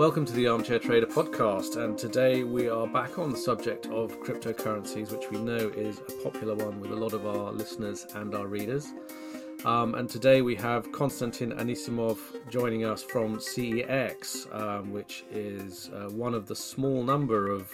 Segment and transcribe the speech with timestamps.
[0.00, 4.18] Welcome to the Armchair Trader podcast, and today we are back on the subject of
[4.20, 8.34] cryptocurrencies, which we know is a popular one with a lot of our listeners and
[8.34, 8.94] our readers.
[9.66, 12.16] Um, and today we have Konstantin Anissimov
[12.48, 17.70] joining us from CEX, um, which is uh, one of the small number of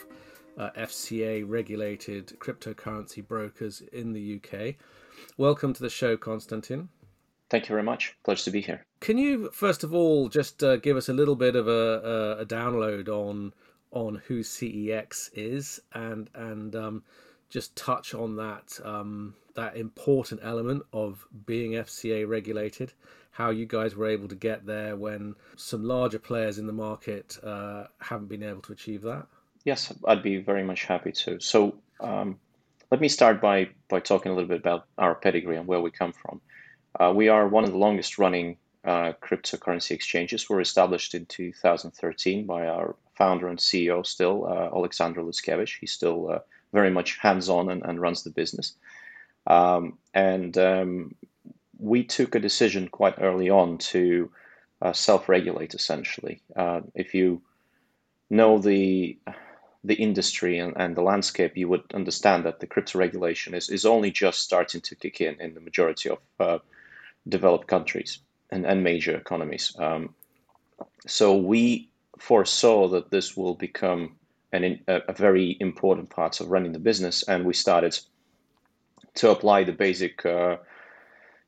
[0.58, 4.74] uh, FCA regulated cryptocurrency brokers in the UK.
[5.36, 6.88] Welcome to the show, Konstantin.
[7.48, 8.16] Thank you very much.
[8.24, 8.84] Pleasure to be here.
[9.00, 12.42] Can you first of all just uh, give us a little bit of a, a,
[12.42, 13.52] a, download on
[13.92, 17.02] on who CEX is and and um,
[17.48, 22.92] just touch on that um, that important element of being FCA regulated,
[23.30, 27.38] how you guys were able to get there when some larger players in the market
[27.44, 29.26] uh, haven't been able to achieve that?
[29.64, 31.40] Yes, I'd be very much happy to.
[31.40, 32.38] So um,
[32.90, 35.90] let me start by by talking a little bit about our pedigree and where we
[35.90, 36.40] come from.
[36.98, 40.48] Uh, we are one of the longest running uh, cryptocurrency exchanges.
[40.48, 45.78] We're established in 2013 by our founder and CEO, still uh, Alexander Lutskevich.
[45.80, 46.38] He's still uh,
[46.72, 48.74] very much hands-on and, and, runs the business.
[49.46, 51.14] Um, and um,
[51.78, 54.30] we took a decision quite early on to
[54.82, 55.74] uh, self-regulate.
[55.74, 57.42] Essentially, uh, if you
[58.30, 59.18] know the
[59.84, 63.86] the industry and, and the landscape, you would understand that the crypto regulation is, is
[63.86, 66.58] only just starting to kick in in the majority of uh,
[67.28, 68.18] developed countries
[68.50, 69.74] and, and major economies.
[69.78, 70.14] Um,
[71.06, 71.88] so we
[72.18, 74.16] foresaw that this will become
[74.52, 77.98] an, a, a, very important part of running the business, and we started
[79.14, 80.56] to apply the basic, uh,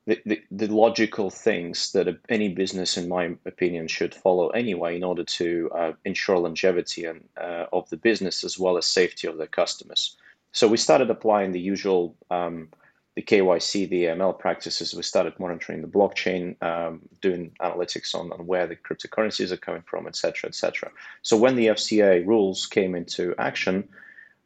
[0.05, 5.03] the, the, the, logical things that any business, in my opinion, should follow anyway in
[5.03, 9.37] order to uh, ensure longevity and, uh, of the business as well as safety of
[9.37, 10.15] the customers.
[10.51, 12.69] So we started applying the usual um,
[13.15, 18.45] the KYC, the AML practices, we started monitoring the blockchain, um, doing analytics on, on
[18.45, 20.89] where the cryptocurrencies are coming from, et cetera, et cetera.
[21.21, 23.89] So when the FCA rules came into action,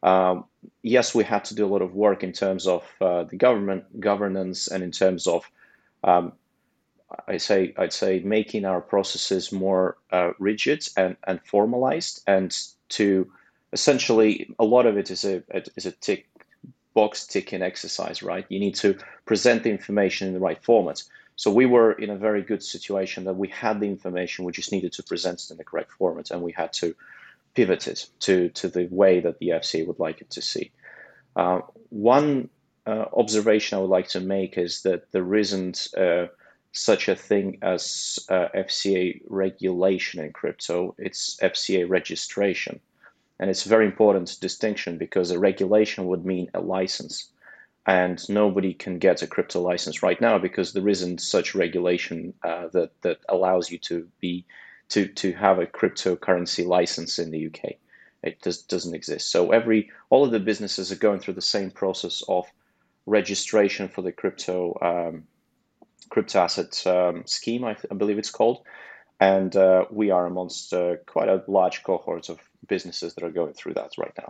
[0.02, 0.44] um,
[0.82, 4.00] yes, we had to do a lot of work in terms of uh, the government
[4.00, 5.50] governance and in terms of,
[6.02, 6.32] um,
[7.28, 12.56] I say, I'd say, making our processes more uh, rigid and, and formalized, and
[12.90, 13.30] to
[13.72, 15.42] essentially a lot of it is a
[15.76, 16.26] is a tick
[16.94, 18.46] box ticking exercise, right?
[18.48, 18.96] You need to
[19.26, 21.02] present the information in the right format.
[21.36, 24.72] So we were in a very good situation that we had the information, we just
[24.72, 26.94] needed to present it in the correct format, and we had to
[27.54, 30.70] pivot it to, to the way that the FCA would like it to see.
[31.34, 31.60] Uh,
[31.90, 32.48] one
[32.86, 36.26] uh, observation I would like to make is that there isn't uh,
[36.72, 42.80] such a thing as uh, FCA regulation in crypto, it's FCA registration.
[43.38, 47.30] And it's a very important distinction because a regulation would mean a license.
[47.86, 52.68] And nobody can get a crypto license right now because there isn't such regulation uh,
[52.72, 54.46] that, that allows you to be
[54.90, 57.72] to, to have a cryptocurrency license in the UK.
[58.22, 59.30] It just doesn't exist.
[59.30, 62.46] So every all of the businesses are going through the same process of
[63.06, 65.24] registration for the crypto um,
[66.08, 68.62] crypto asset um, scheme, I, I, believe it's called,
[69.20, 73.54] and uh, we are amongst uh, quite a large cohort of businesses that are going
[73.54, 74.28] through that right now.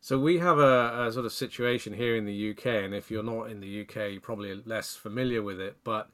[0.00, 3.24] So we have a, a, sort of situation here in the UK, and if you're
[3.24, 5.78] not in the UK, you're probably less familiar with it.
[5.82, 6.10] But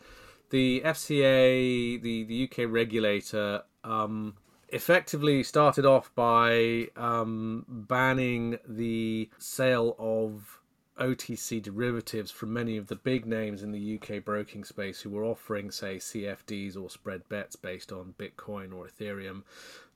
[0.50, 4.37] the FCA, the the UK regulator, um,
[4.69, 10.60] effectively started off by um, banning the sale of
[10.99, 15.25] OTC derivatives from many of the big names in the UK broking space who were
[15.25, 19.43] offering, say, CFDs or spread bets based on Bitcoin or Ethereum.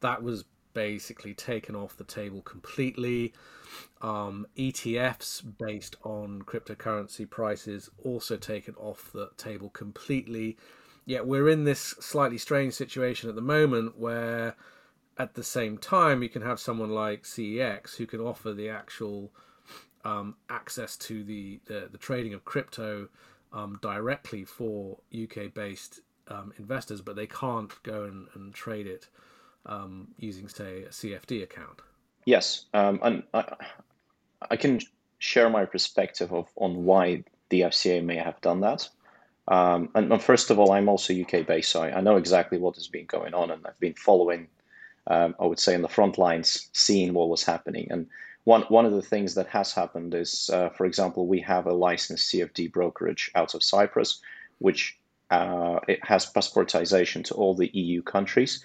[0.01, 0.45] That was
[0.77, 3.33] basically taken off the table completely.
[4.03, 10.59] Um, ETFs based on cryptocurrency prices also taken off the table completely.
[11.07, 14.55] Yet we're in this slightly strange situation at the moment where,
[15.17, 19.33] at the same time, you can have someone like CEX who can offer the actual
[20.05, 23.09] um, access to the, the, the trading of crypto
[23.51, 29.09] um, directly for UK based um, investors, but they can't go and, and trade it
[29.67, 31.81] um, using, say, a CFD account.
[32.25, 33.55] Yes, um, and I,
[34.51, 34.81] I, can
[35.19, 38.89] share my perspective of on why the FCA may have done that.
[39.49, 42.59] Um, and, and, first of all, I'm also UK based, so I, I, know exactly
[42.59, 44.49] what has been going on, and I've been following,
[45.07, 47.87] um, I would say, in the front lines, seeing what was happening.
[47.91, 48.09] And
[48.43, 51.73] one one of the things that has happened is, uh, for example, we have a
[51.73, 54.21] licensed CFD brokerage out of Cyprus,
[54.59, 54.99] which
[55.31, 58.65] uh, it has passportization to all the EU countries.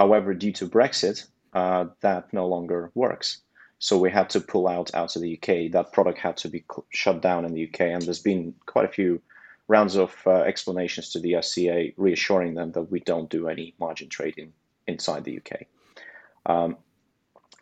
[0.00, 3.42] However, due to Brexit, uh, that no longer works.
[3.78, 5.70] So we had to pull out out of the UK.
[5.72, 8.96] That product had to be shut down in the UK, and there's been quite a
[8.98, 9.20] few
[9.68, 14.08] rounds of uh, explanations to the FCA, reassuring them that we don't do any margin
[14.08, 14.54] trading
[14.86, 15.66] inside the UK.
[16.46, 16.78] Um,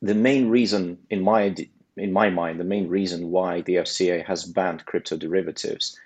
[0.00, 1.56] the main reason, in my
[1.96, 5.99] in my mind, the main reason why the FCA has banned crypto derivatives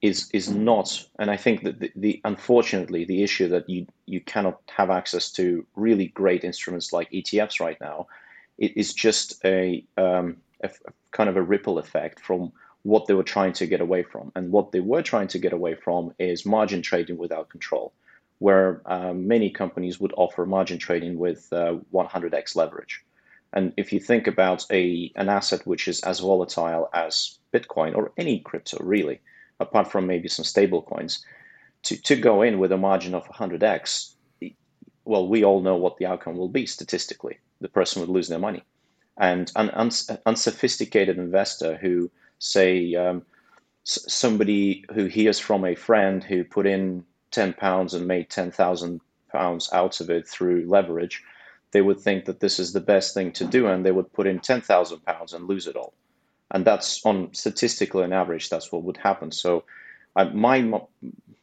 [0.00, 4.20] is is not, and I think that the, the, unfortunately the issue that you you
[4.20, 8.06] cannot have access to really great instruments like ETFs right now,
[8.58, 10.70] it is just a, um, a,
[11.10, 12.52] kind of a ripple effect from
[12.82, 15.52] what they were trying to get away from, and what they were trying to get
[15.52, 17.92] away from is margin trading without control,
[18.38, 23.04] where um, many companies would offer margin trading with uh, 100x leverage.
[23.52, 28.12] And if you think about a an asset which is as volatile as Bitcoin or
[28.16, 29.20] any crypto really,
[29.60, 31.24] apart from maybe some stable coins,
[31.84, 34.14] to, to go in with a margin of 100x,
[35.04, 37.38] well, we all know what the outcome will be statistically.
[37.60, 38.64] The person would lose their money.
[39.18, 43.24] And an uns- unsophisticated investor who, say, um,
[43.86, 49.00] s- somebody who hears from a friend who put in 10 pounds and made 10,000
[49.32, 51.22] pounds out of it through leverage,
[51.72, 54.26] they would think that this is the best thing to do and they would put
[54.26, 55.94] in 10,000 pounds and lose it all
[56.50, 59.30] and that's on statistical and average that's what would happen.
[59.30, 59.64] So
[60.16, 60.80] my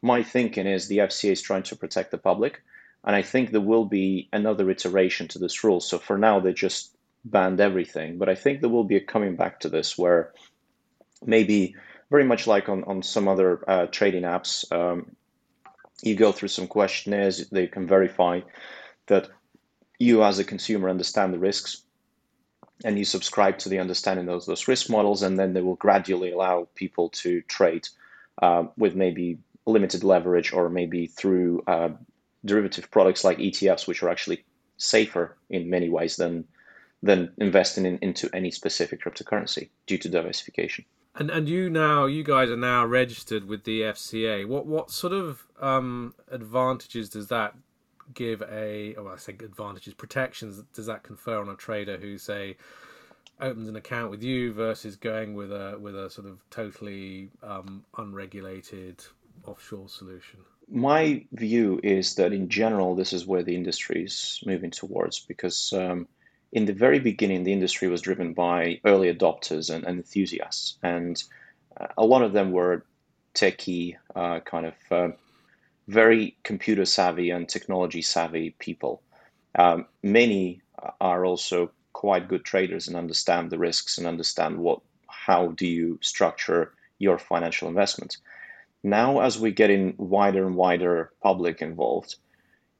[0.01, 2.61] my thinking is the FCA is trying to protect the public
[3.03, 5.79] and I think there will be another iteration to this rule.
[5.79, 8.17] So for now they just banned everything.
[8.17, 10.33] But I think there will be a coming back to this where
[11.25, 11.75] maybe
[12.09, 15.15] very much like on, on some other uh, trading apps um,
[16.01, 18.41] you go through some questionnaires they can verify
[19.07, 19.29] that
[19.97, 21.83] you as a consumer understand the risks
[22.83, 26.31] and you subscribe to the understanding of those risk models, and then they will gradually
[26.31, 27.87] allow people to trade
[28.41, 31.89] uh, with maybe limited leverage or maybe through uh,
[32.43, 34.43] derivative products like ETFs, which are actually
[34.77, 36.45] safer in many ways than
[37.01, 40.85] than investing in, into any specific cryptocurrency due to diversification.
[41.15, 44.45] And and you now you guys are now registered with the FCA.
[44.47, 47.55] What what sort of um, advantages does that
[48.13, 52.57] give a, well, I think advantages, protections does that confer on a trader who say
[53.41, 57.83] opens an account with you versus going with a with a sort of totally um,
[57.97, 59.03] unregulated
[59.45, 60.39] offshore solution?
[60.69, 65.73] My view is that in general, this is where the industry is moving towards because
[65.73, 66.07] um,
[66.51, 71.23] in the very beginning, the industry was driven by early adopters and, and enthusiasts, and
[71.79, 72.85] uh, a lot of them were
[73.35, 75.09] techie uh, kind of uh,
[75.87, 79.01] very computer savvy and technology savvy people.
[79.57, 80.61] Um, many
[80.99, 85.97] are also quite good traders and understand the risks and understand what how do you
[86.01, 88.17] structure your financial investments.
[88.83, 92.15] Now, as we get in wider and wider public involved,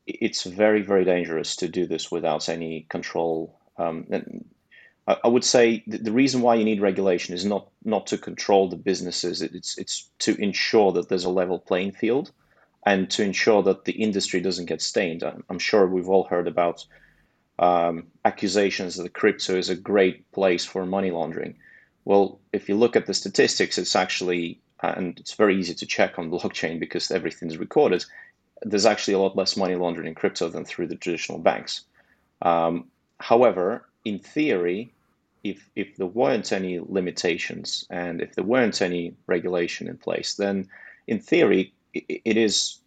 [0.06, 3.58] it's very very dangerous to do this without any control.
[3.78, 4.46] Um, and
[5.08, 8.76] I would say the reason why you need regulation is not not to control the
[8.76, 9.42] businesses.
[9.42, 12.32] It's it's to ensure that there's a level playing field
[12.86, 15.24] and to ensure that the industry doesn't get stained.
[15.24, 16.86] I'm sure we've all heard about
[17.58, 21.56] um, accusations that crypto is a great place for money laundering.
[22.04, 26.20] Well, if you look at the statistics, it's actually, and it's very easy to check
[26.20, 28.06] on blockchain because everything's recorded,
[28.62, 31.82] there's actually a lot less money laundering in crypto than through the traditional banks.
[32.42, 32.86] Um,
[33.20, 34.94] however, in theory,
[35.44, 40.68] if, if there weren't any limitations and if there weren't any regulation in place, then
[41.08, 42.80] in theory, it is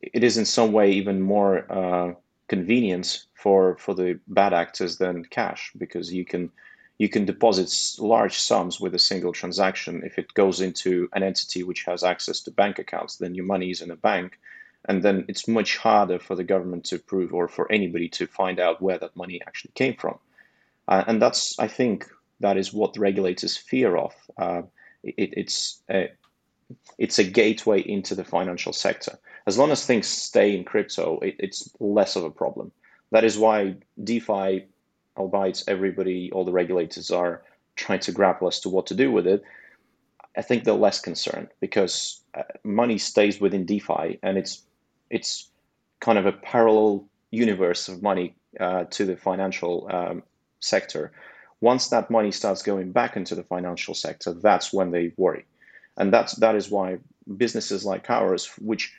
[0.00, 2.14] it is in some way even more uh,
[2.48, 6.50] convenient for for the bad actors than cash because you can
[6.98, 7.70] you can deposit
[8.02, 10.02] large sums with a single transaction.
[10.04, 13.70] If it goes into an entity which has access to bank accounts then your money
[13.70, 14.38] is in a bank
[14.88, 18.58] and then it's much harder for the government to prove or for anybody to find
[18.58, 20.18] out where that money actually came from.
[20.86, 22.06] Uh, and that's i think
[22.40, 24.14] that is what regulators fear of.
[24.36, 24.62] Uh,
[25.02, 26.10] it, it's a,
[26.98, 29.18] it's a gateway into the financial sector.
[29.46, 32.72] As long as things stay in crypto, it, it's less of a problem.
[33.10, 34.66] That is why DeFi,
[35.16, 37.42] albeit everybody, all the regulators are
[37.76, 39.42] trying to grapple as to what to do with it.
[40.36, 44.62] I think they're less concerned because uh, money stays within DeFi, and it's
[45.10, 45.48] it's
[46.00, 50.22] kind of a parallel universe of money uh, to the financial um,
[50.60, 51.12] sector.
[51.60, 55.44] Once that money starts going back into the financial sector, that's when they worry
[55.98, 56.98] and that's that is why
[57.36, 58.94] businesses like ours, which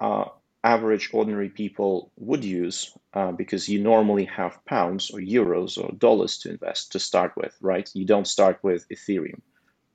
[0.00, 0.24] uh,
[0.62, 6.38] average ordinary people would use, uh, because you normally have pounds or euros or dollars
[6.38, 7.90] to invest to start with, right?
[7.94, 9.40] You don't start with Ethereum,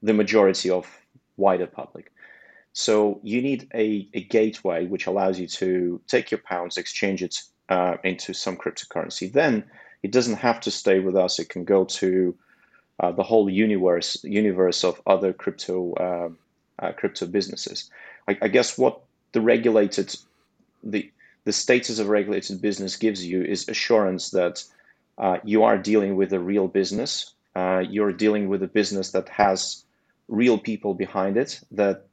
[0.03, 0.85] the majority of
[1.38, 2.11] wider public.
[2.73, 7.41] So you need a, a gateway which allows you to take your pounds, exchange it
[7.69, 9.31] uh, into some cryptocurrency.
[9.31, 9.63] Then
[10.03, 11.39] it doesn't have to stay with us.
[11.39, 12.35] It can go to
[13.00, 16.29] uh, the whole universe universe of other crypto uh,
[16.84, 17.89] uh, crypto businesses.
[18.27, 19.01] I, I, guess what
[19.32, 20.15] the regulated
[20.84, 21.12] the
[21.46, 24.63] the status of regulated business gives you is assurance that
[25.18, 27.34] uh, you are dealing with a real business.
[27.56, 29.84] Uh, you're dealing with a business that has
[30.27, 31.60] real people behind it.
[31.72, 32.06] That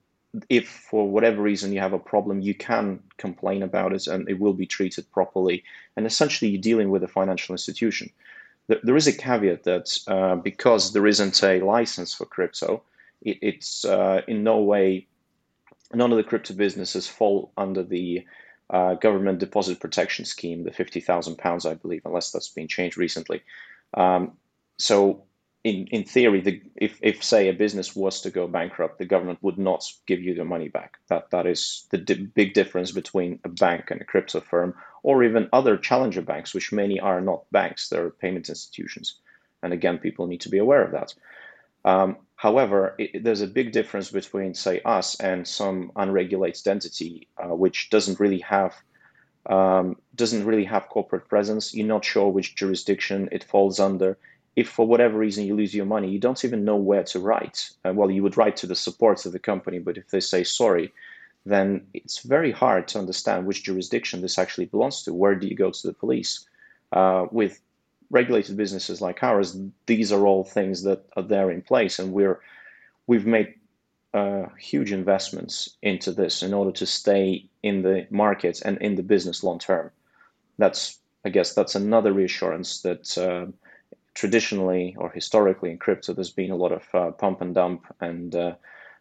[0.49, 4.38] if for whatever reason you have a problem, you can complain about it and it
[4.38, 5.64] will be treated properly.
[5.97, 8.11] And essentially, you're dealing with a financial institution.
[8.68, 12.82] There is a caveat that uh, because there isn't a license for crypto,
[13.23, 15.06] it, it's uh, in no way,
[15.94, 18.26] none of the crypto businesses fall under the
[18.70, 22.99] uh, government deposit protection scheme, the fifty thousand pounds, I believe, unless that's been changed
[22.99, 23.42] recently.
[23.94, 24.32] Um,
[24.78, 25.23] so,
[25.66, 29.42] in in theory, the, if if say a business was to go bankrupt, the government
[29.42, 30.99] would not give you the money back.
[31.08, 35.25] That that is the di- big difference between a bank and a crypto firm, or
[35.25, 39.18] even other challenger banks, which many are not banks; they're payment institutions.
[39.62, 41.14] And again, people need to be aware of that.
[41.85, 47.54] Um, However, it, there's a big difference between, say, us and some unregulated entity, uh,
[47.54, 48.75] which doesn't really have
[49.46, 51.73] um, doesn't really have corporate presence.
[51.73, 54.18] You're not sure which jurisdiction it falls under.
[54.56, 57.70] If for whatever reason you lose your money, you don't even know where to write.
[57.84, 60.44] Uh, well, you would write to the supports of the company, but if they say
[60.44, 60.92] sorry,
[61.44, 65.12] then it's very hard to understand which jurisdiction this actually belongs to.
[65.12, 66.46] Where do you go to the police?
[66.90, 67.60] Uh, with
[68.10, 72.40] regulated businesses like ours, these are all things that are there in place, and we're
[73.06, 73.54] we've made
[74.14, 79.02] uh, huge investments into this in order to stay in the market and in the
[79.02, 79.90] business long term.
[80.58, 83.46] That's I guess that's another reassurance that uh,
[84.16, 88.35] traditionally or historically in crypto, there's been a lot of uh, pump and dump and,
[88.35, 88.54] uh,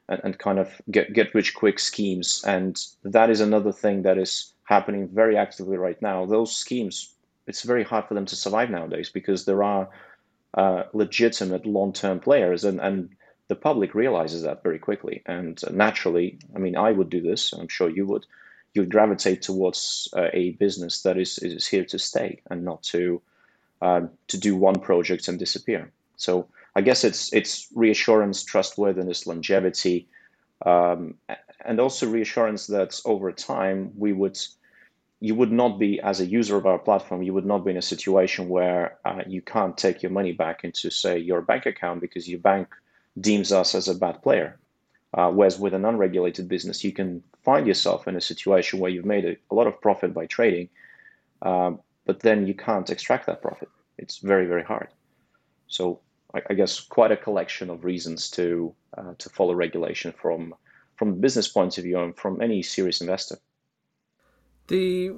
[0.09, 4.19] and and kind of get get rich quick schemes, and that is another thing that
[4.19, 6.25] is happening very actively right now.
[6.25, 7.15] Those schemes
[7.47, 9.89] it's very hard for them to survive nowadays because there are
[10.55, 13.09] uh, legitimate long-term players and, and
[13.47, 15.21] the public realizes that very quickly.
[15.25, 18.25] And naturally i mean i would do this i'm sure you would.
[18.73, 23.21] You gravitate towards uh, a business that is, is here to stay and not to
[23.81, 30.07] uh, to do one project and disappear so i guess it's it's reassurance trustworthiness longevity
[30.65, 31.15] um,
[31.65, 34.37] and also reassurance that over time we would
[35.25, 37.77] you would not be, as a user of our platform, you would not be in
[37.77, 42.01] a situation where uh, you can't take your money back into, say, your bank account
[42.01, 42.67] because your bank
[43.19, 44.59] deems us as a bad player.
[45.13, 49.05] Uh, whereas with an unregulated business, you can find yourself in a situation where you've
[49.05, 50.67] made a, a lot of profit by trading,
[51.41, 53.69] um, but then you can't extract that profit.
[53.97, 54.89] It's very, very hard.
[55.67, 55.99] So
[56.33, 60.53] I, I guess quite a collection of reasons to uh, to follow regulation from
[60.95, 63.37] from a business point of view and from any serious investor.
[64.67, 65.11] The,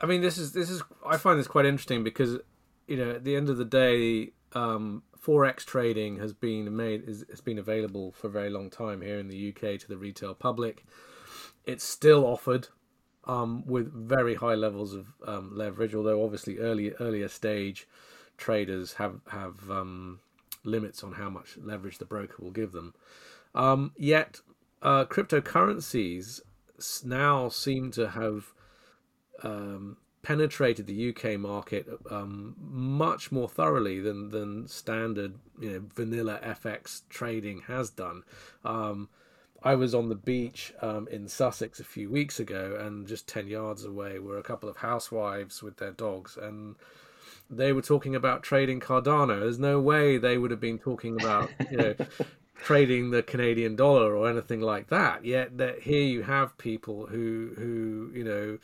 [0.00, 2.38] I mean, this is this is I find this quite interesting because
[2.86, 7.24] you know at the end of the day, um, forex trading has been made is,
[7.30, 10.34] has been available for a very long time here in the UK to the retail
[10.34, 10.84] public.
[11.64, 12.68] It's still offered
[13.28, 17.86] um, with very high levels of um, leverage, although obviously early earlier stage
[18.36, 20.20] traders have have um,
[20.64, 22.94] limits on how much leverage the broker will give them.
[23.54, 24.40] Um, yet,
[24.82, 26.40] uh, cryptocurrencies
[27.04, 28.52] now seem to have
[29.42, 36.40] um, penetrated the UK market um, much more thoroughly than than standard you know vanilla
[36.42, 38.22] FX trading has done.
[38.64, 39.08] Um,
[39.62, 43.48] I was on the beach um, in Sussex a few weeks ago, and just ten
[43.48, 46.76] yards away were a couple of housewives with their dogs, and
[47.50, 49.40] they were talking about trading Cardano.
[49.40, 51.94] There's no way they would have been talking about you know
[52.56, 55.24] trading the Canadian dollar or anything like that.
[55.24, 58.58] Yet that here you have people who who you know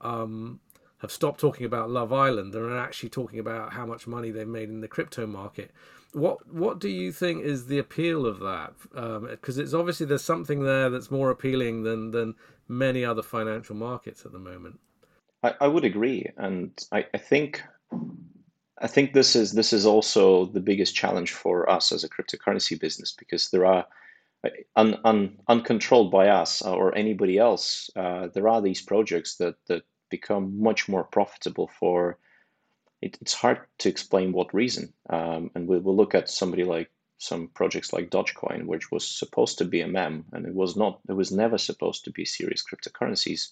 [0.00, 0.60] um,
[0.98, 4.46] have stopped talking about Love Island and are actually talking about how much money they've
[4.46, 5.70] made in the crypto market.
[6.12, 8.72] What what do you think is the appeal of that?
[9.30, 12.34] Because um, it's obviously there's something there that's more appealing than than
[12.68, 14.80] many other financial markets at the moment.
[15.42, 17.62] I, I would agree, and I, I think
[18.80, 22.78] I think this is this is also the biggest challenge for us as a cryptocurrency
[22.80, 23.86] business because there are
[24.76, 29.82] un, un, uncontrolled by us or anybody else, uh, there are these projects that that
[30.08, 32.18] become much more profitable for
[33.02, 36.90] it, it's hard to explain what reason um, and we will look at somebody like
[37.20, 41.00] some projects like dogecoin which was supposed to be a mem and it was not
[41.08, 43.50] it was never supposed to be serious cryptocurrencies.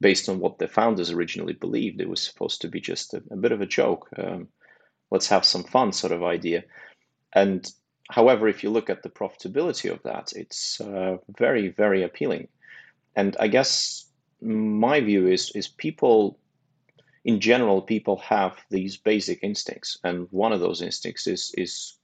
[0.00, 3.36] Based on what the founders originally believed it was supposed to be just a, a
[3.36, 4.48] bit of a joke um,
[5.10, 6.62] let's have some fun sort of idea.
[7.32, 7.68] And
[8.08, 12.46] however if you look at the profitability of that it's uh, very very appealing.
[13.16, 14.06] And i guess
[14.40, 16.38] my view is is people
[17.24, 21.94] in general people have these basic instincts and one of those instincts is is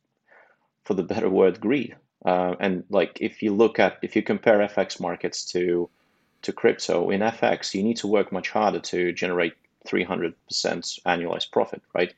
[0.85, 4.59] for the better word greed uh, and like if you look at if you compare
[4.59, 5.89] fx markets to
[6.47, 9.55] to crypto in FX, you need to work much harder to generate
[9.85, 12.15] 300% annualized profit, right?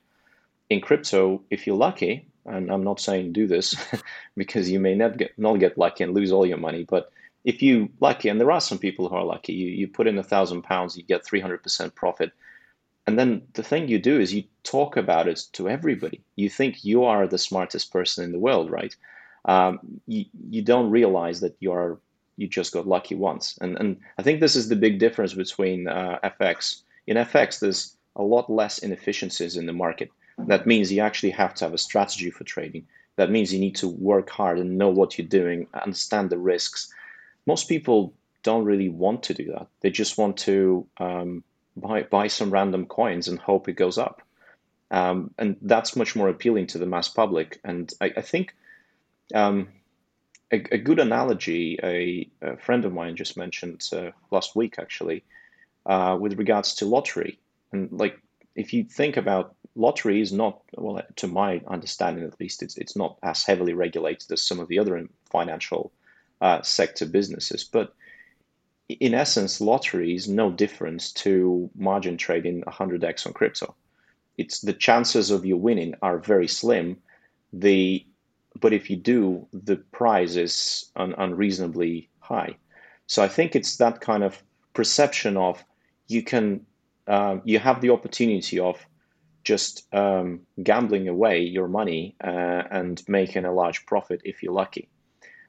[0.69, 3.75] In crypto, if you're lucky, and I'm not saying do this
[4.37, 7.11] because you may not get not get lucky and lose all your money, but
[7.45, 10.19] if you lucky, and there are some people who are lucky, you, you put in
[10.19, 12.33] a thousand pounds, you get 300% profit.
[13.09, 16.21] And then the thing you do is you talk about it to everybody.
[16.37, 18.95] You think you are the smartest person in the world, right?
[19.47, 21.99] Um, you, you don't realize that you are
[22.37, 23.57] you just got lucky once.
[23.63, 26.83] And and I think this is the big difference between uh, FX.
[27.07, 30.11] In FX, there's a lot less inefficiencies in the market.
[30.47, 32.87] That means you actually have to have a strategy for trading.
[33.17, 36.93] That means you need to work hard and know what you're doing, understand the risks.
[37.47, 38.13] Most people
[38.43, 39.67] don't really want to do that.
[39.81, 41.43] They just want to um,
[41.81, 44.23] buy buy some random coins and hope it goes up.
[44.91, 47.61] Um, and that's much more appealing to the mass public.
[47.63, 48.55] And I, I think
[49.35, 49.69] um,
[50.51, 55.25] a, a, good analogy, a, a, friend of mine just mentioned uh, last week actually,
[55.85, 57.39] uh, with regards to lottery.
[57.73, 58.19] And like,
[58.55, 62.97] if you think about lottery is not, well, to my understanding at least, it's, it's
[62.97, 65.93] not as heavily regulated as some of the other financial
[66.41, 67.63] uh, sector businesses.
[67.65, 67.95] But
[68.89, 73.75] in essence, lottery is no difference to margin trading 100x on crypto.
[74.39, 76.97] It's the chances of you winning are very slim.
[77.53, 78.05] The
[78.61, 82.57] but if you do, the prize is un- unreasonably high.
[83.07, 84.43] So I think it's that kind of
[84.75, 85.63] perception of
[86.09, 86.67] you can
[87.07, 88.85] uh, you have the opportunity of
[89.45, 94.89] just um, gambling away your money uh, and making a large profit if you're lucky.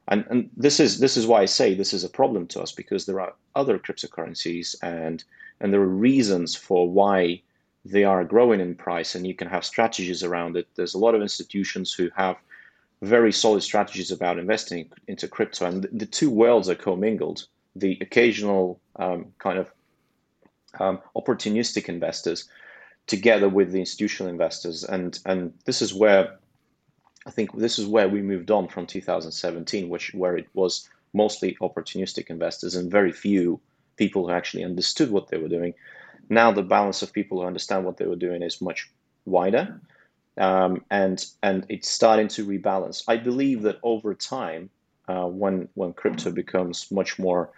[0.10, 2.72] And, and this is this is why I say this is a problem to us
[2.72, 5.24] because there are other cryptocurrencies and
[5.62, 7.42] and there are reasons for why
[7.86, 10.68] they are growing in price and you can have strategies around it.
[10.76, 12.38] There's a lot of institutions who have
[13.02, 17.46] very solid strategies about investing into crypto, and the two worlds are commingled.
[17.76, 19.72] The occasional um, kind of
[20.80, 22.50] um, opportunistic investors,
[23.08, 26.40] together with the institutional investors, and and this is where
[27.30, 31.56] I think this is where we moved on from 2017, which where it was mostly
[31.62, 33.60] opportunistic investors and very few
[33.98, 35.76] people who actually understood what they were doing.
[36.30, 38.90] Now the balance of people who understand what they were doing is much
[39.26, 39.80] wider
[40.40, 43.04] um, and and it's starting to rebalance.
[43.08, 44.72] I believe that over time,
[45.08, 47.52] uh, when when crypto becomes much more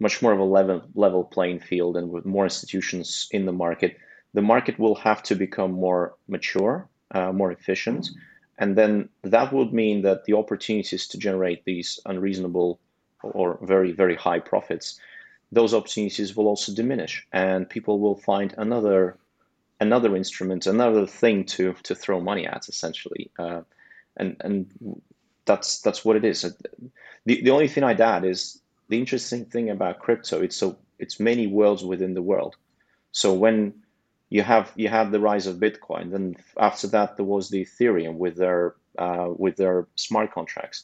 [0.00, 3.98] much more of a level level playing field and with more institutions in the market,
[4.32, 8.08] the market will have to become more mature, uh, more efficient,
[8.58, 12.78] and then that would mean that the opportunities to generate these unreasonable
[13.22, 15.00] or very very high profits,
[15.52, 19.16] those opportunities will also diminish, and people will find another
[19.80, 23.30] another instrument, another thing to to throw money at, essentially.
[23.38, 23.62] Uh,
[24.16, 25.00] and and
[25.44, 26.42] that's that's what it is.
[27.24, 30.40] The the only thing I'd add is the interesting thing about crypto.
[30.42, 32.56] It's so it's many worlds within the world.
[33.12, 33.74] So when
[34.34, 38.16] you have you have the rise of Bitcoin, then after that there was the Ethereum
[38.16, 40.82] with their uh, with their smart contracts.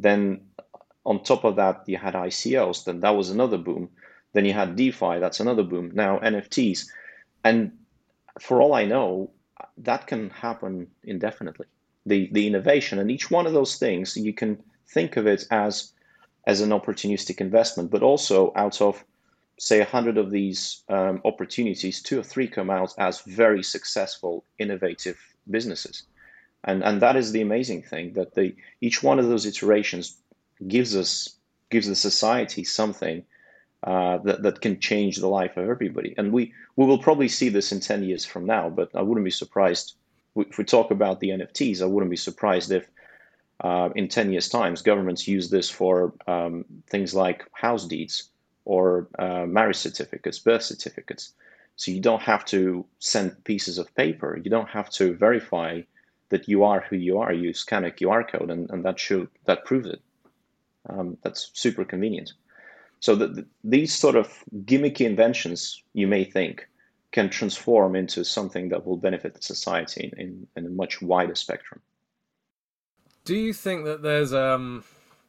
[0.00, 0.40] Then
[1.06, 2.84] on top of that you had ICOs.
[2.84, 3.88] Then that was another boom.
[4.32, 5.20] Then you had DeFi.
[5.20, 5.92] That's another boom.
[5.94, 6.88] Now NFTs,
[7.44, 7.70] and
[8.40, 9.30] for all I know,
[9.90, 11.66] that can happen indefinitely.
[12.04, 15.92] The the innovation and each one of those things you can think of it as
[16.48, 19.04] as an opportunistic investment, but also out of
[19.58, 24.44] say a hundred of these um, opportunities, two or three come out as very successful,
[24.58, 25.18] innovative
[25.50, 26.04] businesses,
[26.64, 30.18] and and that is the amazing thing that the each one of those iterations
[30.66, 31.36] gives us
[31.70, 33.24] gives the society something
[33.84, 36.14] uh, that, that can change the life of everybody.
[36.18, 39.24] And we, we will probably see this in 10 years from now, but I wouldn't
[39.24, 39.94] be surprised
[40.36, 42.88] if we talk about the NFTs, I wouldn't be surprised if
[43.60, 48.30] uh, in 10 years' times governments use this for um, things like house deeds
[48.68, 51.32] or uh, marriage certificates, birth certificates.
[51.76, 54.38] So you don't have to send pieces of paper.
[54.44, 55.82] You don't have to verify
[56.28, 57.32] that you are who you are.
[57.32, 60.02] You scan a QR code, and, and that should that proves it.
[60.90, 62.34] Um, that's super convenient.
[63.00, 66.68] So the, these sort of gimmicky inventions, you may think,
[67.12, 71.34] can transform into something that will benefit the society in, in, in a much wider
[71.34, 71.80] spectrum.
[73.24, 74.84] Do you think that there's um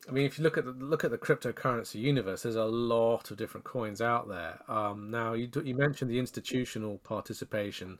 [0.10, 3.30] I mean, if you look at the look at the cryptocurrency universe, there's a lot
[3.30, 4.60] of different coins out there.
[4.68, 8.00] Um, now, you you mentioned the institutional participation.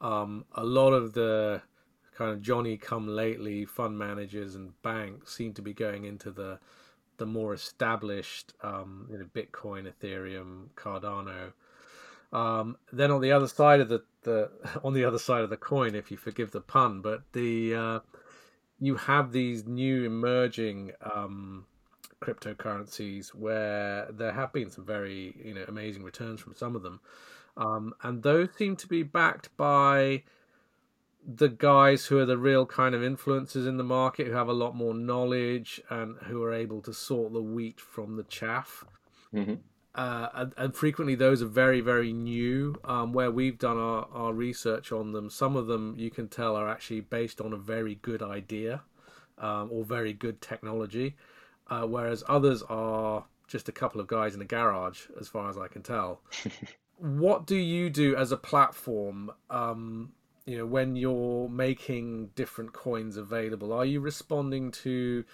[0.00, 1.62] Um, a lot of the
[2.16, 6.60] kind of Johnny come lately fund managers and banks seem to be going into the
[7.16, 11.52] the more established, um, you know, Bitcoin, Ethereum, Cardano.
[12.32, 14.50] Um, then on the other side of the, the
[14.84, 18.00] on the other side of the coin, if you forgive the pun, but the uh,
[18.80, 21.66] you have these new emerging um,
[22.20, 27.00] cryptocurrencies where there have been some very you know amazing returns from some of them,
[27.56, 30.22] um, and those seem to be backed by
[31.26, 34.52] the guys who are the real kind of influencers in the market who have a
[34.52, 38.84] lot more knowledge and who are able to sort the wheat from the chaff.
[39.34, 39.54] Mm-hmm.
[39.94, 42.76] Uh, and, and, frequently those are very very new.
[42.84, 46.54] Um, where we've done our, our research on them some of them you can tell
[46.54, 48.82] are actually based on a very good idea
[49.38, 51.16] um, or very good technology.
[51.68, 55.58] Uh, whereas others are just a couple of guys in a garage as far as
[55.58, 56.20] i can tell.
[57.00, 60.12] What do you do as a platform um,
[60.44, 63.72] you know when you're making different coins available?
[63.72, 65.24] Are you responding to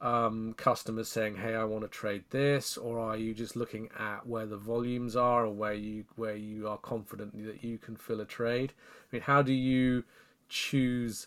[0.00, 4.26] um, customers saying hey i want to trade this or are you just looking at
[4.26, 8.20] where the volumes are or where you where you are confident that you can fill
[8.20, 10.04] a trade i mean how do you
[10.48, 11.26] choose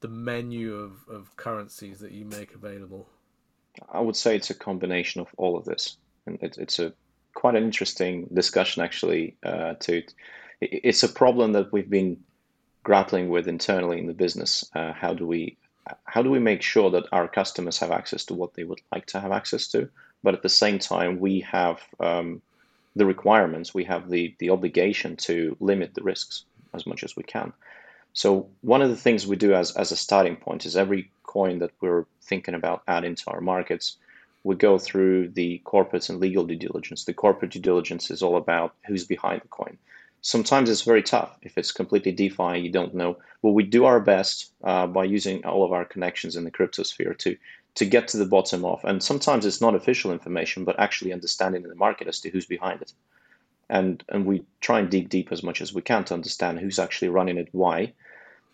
[0.00, 3.06] the menu of, of currencies that you make available
[3.92, 6.92] i would say it's a combination of all of this and it, it's a
[7.34, 10.02] quite an interesting discussion actually uh, to
[10.60, 12.16] it's a problem that we've been
[12.82, 14.64] grappling with internally in the business.
[14.74, 15.56] Uh, how do we
[16.04, 19.06] how do we make sure that our customers have access to what they would like
[19.06, 19.88] to have access to,
[20.22, 22.42] but at the same time we have um,
[22.96, 27.22] the requirements, we have the the obligation to limit the risks as much as we
[27.22, 27.52] can.
[28.12, 31.58] So one of the things we do as as a starting point is every coin
[31.60, 33.96] that we're thinking about adding to our markets,
[34.44, 37.04] we go through the corporate and legal due diligence.
[37.04, 39.78] The corporate due diligence is all about who's behind the coin
[40.20, 43.18] sometimes it's very tough if it's completely DeFi you don't know.
[43.42, 47.16] But we do our best uh, by using all of our connections in the cryptosphere
[47.18, 47.36] to
[47.76, 48.84] to get to the bottom of.
[48.84, 52.46] And sometimes it's not official information, but actually understanding in the market as to who's
[52.46, 52.92] behind it.
[53.68, 56.78] And and we try and dig deep as much as we can to understand who's
[56.78, 57.92] actually running it, why.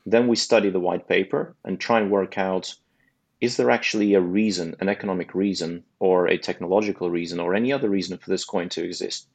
[0.06, 2.74] Then we study the white paper and try and work out
[3.40, 7.90] is there actually a reason, an economic reason, or a technological reason, or any other
[7.90, 9.28] reason for this coin to exist?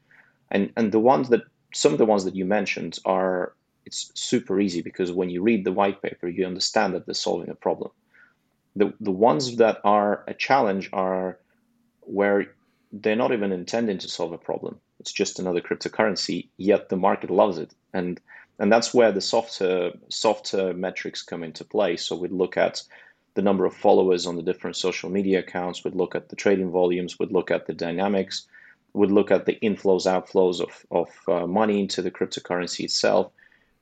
[0.51, 3.53] And and the ones that some of the ones that you mentioned are
[3.86, 7.49] it's super easy because when you read the white paper, you understand that they're solving
[7.49, 7.91] a problem.
[8.75, 11.39] The the ones that are a challenge are
[12.01, 12.53] where
[12.91, 14.79] they're not even intending to solve a problem.
[14.99, 17.73] It's just another cryptocurrency, yet the market loves it.
[17.93, 18.19] And
[18.60, 21.97] and that's where the softer softer metrics come into play.
[21.97, 22.84] So we'd look at
[23.36, 26.71] the number of followers on the different social media accounts, we'd look at the trading
[26.71, 28.47] volumes, we'd look at the dynamics,
[28.93, 33.32] would look at the inflows, outflows of, of uh, money into the cryptocurrency itself.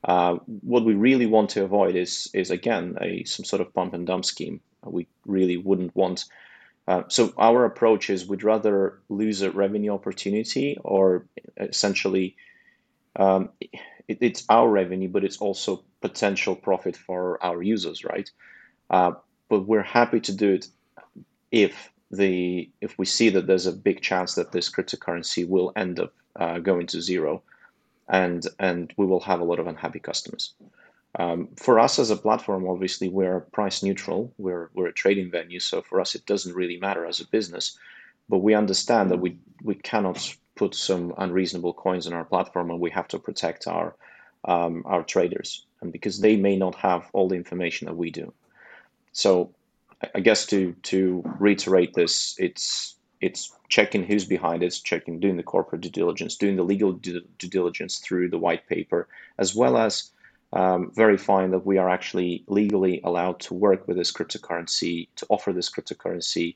[0.04, 3.94] Uh, what we really want to avoid is, is again, a, some sort of pump
[3.94, 4.60] and dump scheme.
[4.84, 6.26] We really wouldn't want.
[6.86, 11.26] Uh, so our approach is we'd rather lose a revenue opportunity or
[11.58, 12.36] essentially
[13.16, 18.30] um, it, it's our revenue, but it's also potential profit for our users, right?
[18.88, 19.12] Uh,
[19.48, 20.68] but we're happy to do it
[21.50, 26.00] if the if we see that there's a big chance that this cryptocurrency will end
[26.00, 27.42] up uh, going to zero,
[28.08, 30.54] and and we will have a lot of unhappy customers.
[31.18, 34.32] Um, for us as a platform, obviously we're price neutral.
[34.38, 37.78] We're we're a trading venue, so for us it doesn't really matter as a business.
[38.28, 42.80] But we understand that we we cannot put some unreasonable coins on our platform, and
[42.80, 43.94] we have to protect our
[44.44, 48.32] um, our traders, and because they may not have all the information that we do.
[49.12, 49.52] So
[50.14, 55.42] I guess to to reiterate this, it's it's checking who's behind it, checking doing the
[55.42, 59.08] corporate due diligence, doing the legal due, due diligence through the white paper,
[59.38, 60.10] as well as
[60.52, 65.52] um, verifying that we are actually legally allowed to work with this cryptocurrency to offer
[65.52, 66.54] this cryptocurrency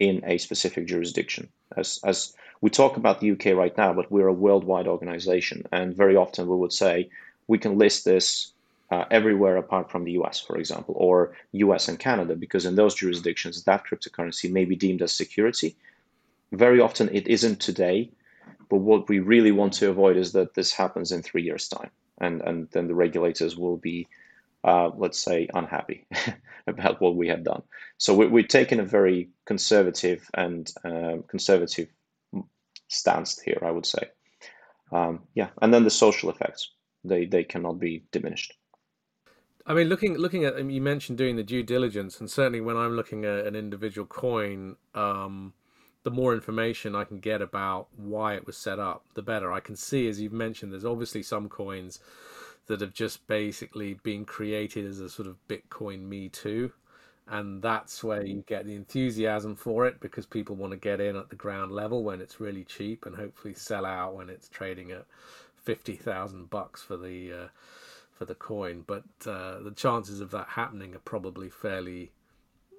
[0.00, 1.48] in a specific jurisdiction.
[1.76, 5.96] As as we talk about the UK right now, but we're a worldwide organization, and
[5.96, 7.10] very often we would say
[7.46, 8.52] we can list this
[8.92, 12.94] uh, everywhere apart from the US, for example, or US and Canada, because in those
[12.94, 15.74] jurisdictions, that cryptocurrency may be deemed as security.
[16.52, 18.10] Very often it isn't today,
[18.68, 21.90] but what we really want to avoid is that this happens in three years' time,
[22.18, 24.06] and, and then the regulators will be,
[24.62, 26.06] uh, let's say, unhappy
[26.66, 27.62] about what we have done.
[27.96, 31.88] So we, we've taken a very conservative and uh, conservative
[32.88, 34.10] stance here, I would say.
[34.90, 36.72] Um, yeah, and then the social effects,
[37.04, 38.52] they, they cannot be diminished.
[39.64, 42.96] I mean, looking looking at you mentioned doing the due diligence, and certainly when I'm
[42.96, 45.52] looking at an individual coin, um,
[46.02, 49.52] the more information I can get about why it was set up, the better.
[49.52, 52.00] I can see, as you've mentioned, there's obviously some coins
[52.66, 56.72] that have just basically been created as a sort of Bitcoin Me Too,
[57.28, 61.14] and that's where you get the enthusiasm for it because people want to get in
[61.14, 64.90] at the ground level when it's really cheap and hopefully sell out when it's trading
[64.90, 65.06] at
[65.54, 67.32] fifty thousand bucks for the.
[67.32, 67.48] Uh,
[68.22, 72.12] for the coin, but uh, the chances of that happening are probably fairly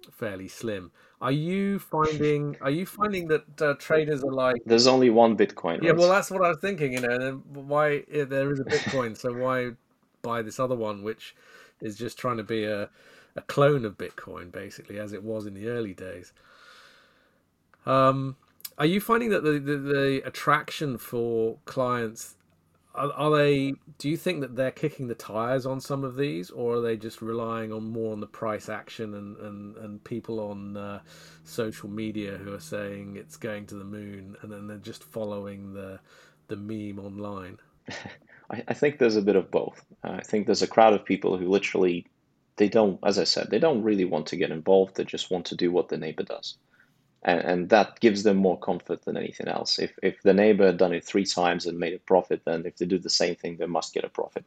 [0.10, 0.90] fairly slim.
[1.22, 5.84] Are you finding are you finding that uh, traders are like there's only one Bitcoin?
[5.84, 6.94] Yeah, well, that's what I was thinking.
[6.94, 9.72] You know, why there is a Bitcoin, so why
[10.22, 11.36] buy this other one, which
[11.82, 12.90] is just trying to be a
[13.36, 16.32] a clone of Bitcoin, basically, as it was in the early days.
[17.86, 18.38] Um,
[18.78, 22.36] are you finding that the, the, the attraction for clients
[22.96, 23.74] are, are, they?
[23.98, 26.98] Do you think that they're kicking the tires on some of these, or are they
[26.98, 31.00] just relying on more on the price action and and, and people on uh,
[31.44, 35.74] social media who are saying it's going to the moon, and then they're just following
[35.74, 36.00] the
[36.48, 37.58] the meme online?
[38.50, 39.84] I, I think there's a bit of both.
[40.04, 42.06] I think there's a crowd of people who literally
[42.58, 44.96] they don't, as I said, they don't really want to get involved.
[44.96, 46.58] They just want to do what the neighbor does
[47.26, 49.80] and, and that gives them more comfort than anything else.
[49.80, 52.78] If if the neighbor had done it three times and made a profit, then if
[52.78, 54.46] they do the same thing, they must get a profit.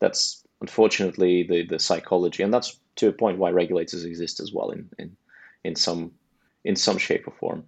[0.00, 4.70] That's unfortunately the the psychology, and that's to a point why regulators exist as well
[4.70, 5.16] in in
[5.64, 6.12] in some
[6.64, 7.64] in some shape or form,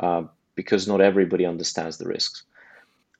[0.00, 0.24] uh,
[0.56, 2.44] because not everybody understands the risks.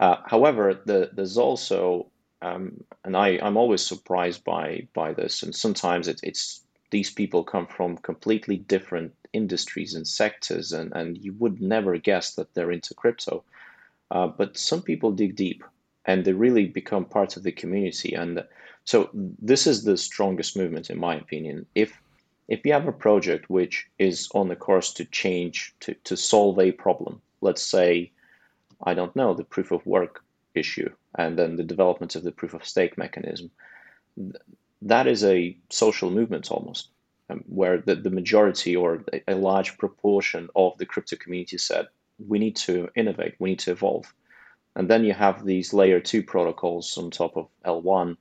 [0.01, 2.11] Uh, however, the, there's also
[2.43, 7.45] um, and I, I'm always surprised by by this, and sometimes it, it's these people
[7.45, 12.73] come from completely different industries and sectors, and, and you would never guess that they're
[12.73, 13.43] into crypto.
[14.11, 15.65] Uh, but some people dig deep
[16.05, 18.15] and they really become part of the community.
[18.15, 18.45] And
[18.85, 21.67] so this is the strongest movement, in my opinion.
[21.75, 21.99] If
[22.49, 26.59] if you have a project which is on the course to change to, to solve
[26.59, 28.11] a problem, let's say,
[28.83, 30.23] I don't know, the proof of work
[30.55, 33.51] issue, and then the development of the proof of stake mechanism,
[34.83, 36.89] that is a social movement almost
[37.33, 41.89] um, where the, the majority or a, large proportion of the crypto community said,
[42.27, 44.13] we need to innovate, we need to evolve.
[44.77, 48.17] And then you have these layer two protocols on top of L1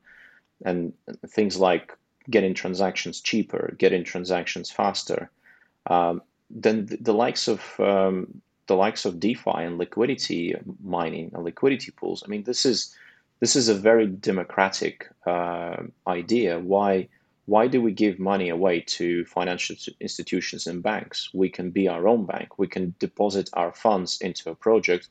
[0.65, 0.93] and
[1.27, 1.97] things like
[2.29, 5.29] getting transactions cheaper, getting transactions faster.
[5.87, 11.43] Um, then the, the, likes of um, the likes of DeFi and liquidity mining and
[11.43, 12.23] liquidity pools.
[12.25, 12.95] I mean, this is
[13.39, 16.59] this is a very democratic uh, idea.
[16.59, 17.07] Why
[17.51, 21.29] why do we give money away to financial institutions and banks?
[21.33, 22.57] We can be our own bank.
[22.57, 25.09] We can deposit our funds into a project,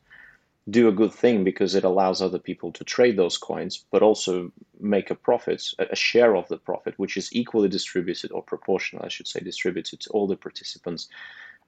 [0.71, 4.51] do a good thing because it allows other people to trade those coins, but also
[4.81, 9.09] make a profit, a share of the profit, which is equally distributed or proportional, I
[9.09, 11.09] should say, distributed to all the participants.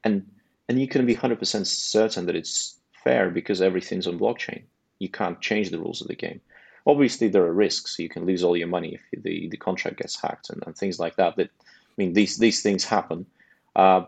[0.05, 0.27] And
[0.71, 4.63] and you can be 100% certain that it's fair because everything's on blockchain.
[5.01, 6.41] You can't change the rules of the game.
[6.87, 7.99] Obviously, there are risks.
[7.99, 10.99] You can lose all your money if the, the contract gets hacked and, and things
[10.99, 11.37] like that.
[11.37, 13.27] But I mean, these these things happen.
[13.77, 14.03] Uh,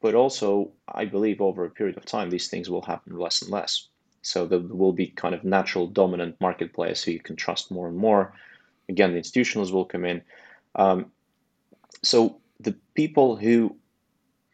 [0.00, 3.50] but also, I believe over a period of time, these things will happen less and
[3.50, 3.88] less.
[4.22, 7.88] So there will be kind of natural dominant market players who you can trust more
[7.88, 8.34] and more.
[8.88, 10.22] Again, the institutionals will come in.
[10.74, 11.06] Um,
[12.02, 13.76] so the people who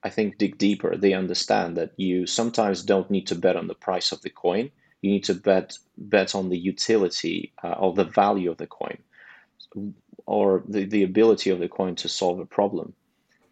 [0.05, 3.75] I think dig deeper, they understand that you sometimes don't need to bet on the
[3.75, 4.71] price of the coin
[5.03, 8.99] you need to bet bet on the utility uh, or the value of the coin
[10.27, 12.93] or the, the ability of the coin to solve a problem.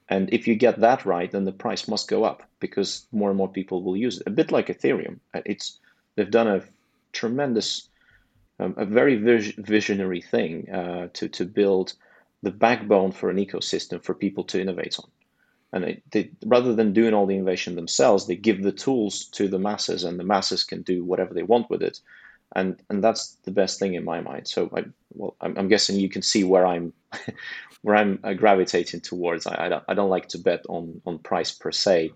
[0.08, 3.38] And if you get that right, then the price must go up because more and
[3.38, 4.26] more people will use it.
[4.26, 5.18] A bit like Ethereum.
[5.34, 5.80] Uh, it's
[6.14, 6.62] they've done a
[7.12, 7.88] tremendous,
[8.60, 11.94] um, a very vis- visionary thing uh, to to build
[12.42, 15.10] the backbone for an ecosystem for people to innovate on
[15.72, 19.58] and they, rather than doing all the innovation themselves, they give the tools to the
[19.58, 22.00] masses, and the masses can do whatever they want with it,
[22.54, 24.46] and and that's the best thing in my mind.
[24.46, 26.92] So I, well, I'm, I'm guessing you can see where I'm
[27.82, 29.46] where I'm uh, gravitating towards.
[29.46, 32.12] I, I don't I don't like to bet on on price per se,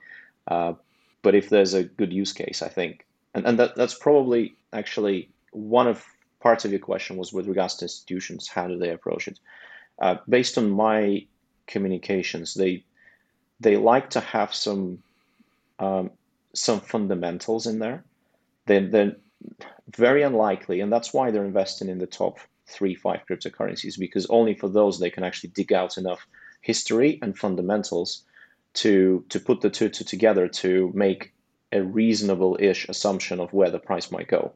[0.48, 0.74] uh,
[1.22, 5.28] but if there's a good use case, I think, and and that that's probably actually
[5.52, 6.04] one of
[6.40, 8.48] parts of your question was with regards to institutions.
[8.48, 9.38] How do they approach it?
[10.00, 11.26] Uh, based on my
[11.66, 12.84] communications, they
[13.60, 15.02] they like to have some
[15.78, 16.10] um,
[16.52, 18.04] some fundamentals in there.
[18.66, 19.16] They, they're
[19.96, 24.54] very unlikely, and that's why they're investing in the top three, five cryptocurrencies because only
[24.54, 26.26] for those they can actually dig out enough
[26.60, 28.22] history and fundamentals
[28.74, 31.32] to to put the two, two together to make
[31.72, 34.52] a reasonable-ish assumption of where the price might go.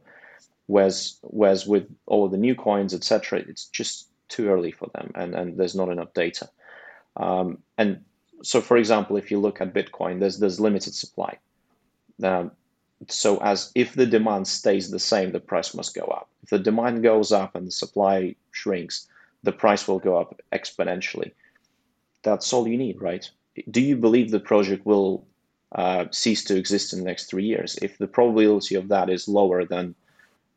[0.67, 5.13] Whereas, whereas with all of the new coins, etc., it's just too early for them,
[5.15, 6.49] and, and there's not enough data.
[7.17, 8.05] Um, and
[8.43, 11.39] so for example, if you look at Bitcoin, there's there's limited supply.
[12.23, 12.51] Um,
[13.09, 16.29] so as if the demand stays the same, the price must go up.
[16.43, 19.09] If the demand goes up and the supply shrinks,
[19.43, 21.33] the price will go up exponentially.
[22.23, 23.29] That's all you need, right?
[23.71, 25.27] Do you believe the project will
[25.73, 27.79] uh, cease to exist in the next three years?
[27.83, 29.95] If the probability of that is lower than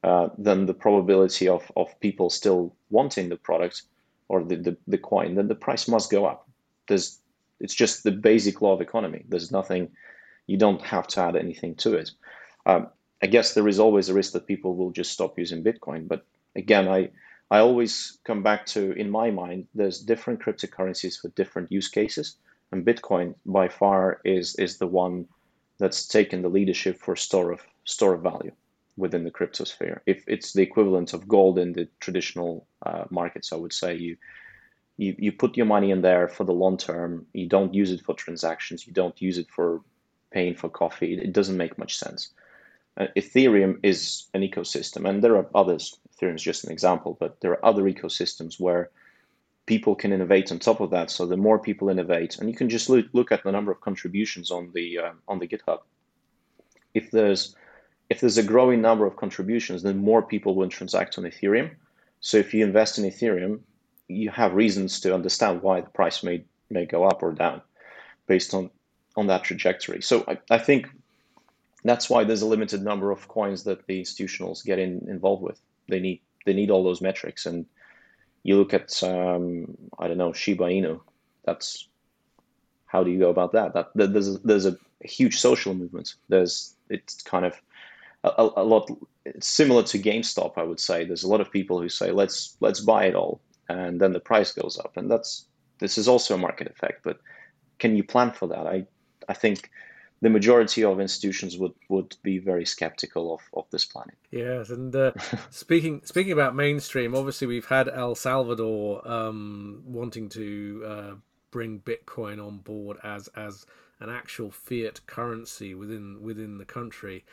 [0.04, 3.82] uh, than the probability of, of people still wanting the product
[4.30, 6.48] or the, the, the coin, then the price must go up.
[6.88, 7.20] There's
[7.60, 9.26] it's just the basic law of economy.
[9.28, 9.90] There's nothing,
[10.46, 12.12] you don't have to add anything to it.
[12.66, 12.88] Um,
[13.22, 16.08] I guess there is always a risk that people will just stop using Bitcoin.
[16.08, 17.10] But again, I
[17.50, 22.38] I always come back to in my mind, there's different cryptocurrencies for different use cases,
[22.72, 25.26] and Bitcoin by far is is the one
[25.80, 28.52] that's taken the leadership for store of store of value
[28.98, 30.02] within the crypto sphere.
[30.06, 34.18] If it's the equivalent of gold in the traditional uh, markets, I would say you
[34.98, 37.26] you, you put your money in there for the long term.
[37.34, 38.86] You don't use it for transactions.
[38.88, 39.82] You don't use it for
[40.32, 41.14] paying for coffee.
[41.14, 42.30] It doesn't make much sense.
[42.98, 46.00] Uh, Ethereum is an ecosystem, and there are others.
[46.12, 48.90] Ethereum is just an example, but there are other ecosystems where
[49.68, 51.12] people can innovate on top of that.
[51.12, 53.82] So the more people innovate, and you can just look, look at the number of
[53.82, 55.82] contributions on the uh, on the GitHub.
[56.96, 57.56] If there's
[58.10, 61.70] if there's a growing number of contributions, then more people will transact on Ethereum.
[62.20, 63.60] So if you invest in Ethereum,
[64.08, 67.62] you have reasons to understand why the price may may go up or down
[68.28, 68.70] based on
[69.16, 70.02] on that trajectory.
[70.02, 70.88] So I, I think
[71.84, 75.60] that's why there's a limited number of coins that the institutionals get in, involved with.
[75.88, 77.66] They need they need all those metrics, and
[78.44, 81.00] you look at um, I don't know Shiba Inu.
[81.46, 81.88] That's
[82.86, 83.74] how do you go about that?
[83.74, 86.16] That there's a, there's a huge social movement.
[86.30, 87.60] There's it's kind of
[88.24, 88.90] a, a lot
[89.40, 90.54] similar to GameStop.
[90.58, 93.42] I would say there's a lot of people who say let's let's buy it all
[93.70, 94.98] and then the price goes up.
[94.98, 95.46] And that's
[95.80, 97.04] this is also a market effect.
[97.04, 97.20] But
[97.80, 98.68] can you plan for that?
[98.68, 98.86] I
[99.28, 99.70] I think
[100.22, 104.16] the majority of institutions would, would be very skeptical of, of this planning.
[104.32, 105.12] Yes, and uh,
[105.52, 111.14] speaking speaking about mainstream, obviously we've had El Salvador um, wanting to uh,
[111.52, 113.66] bring Bitcoin on board as as
[114.00, 117.26] an actual fiat currency within within the country.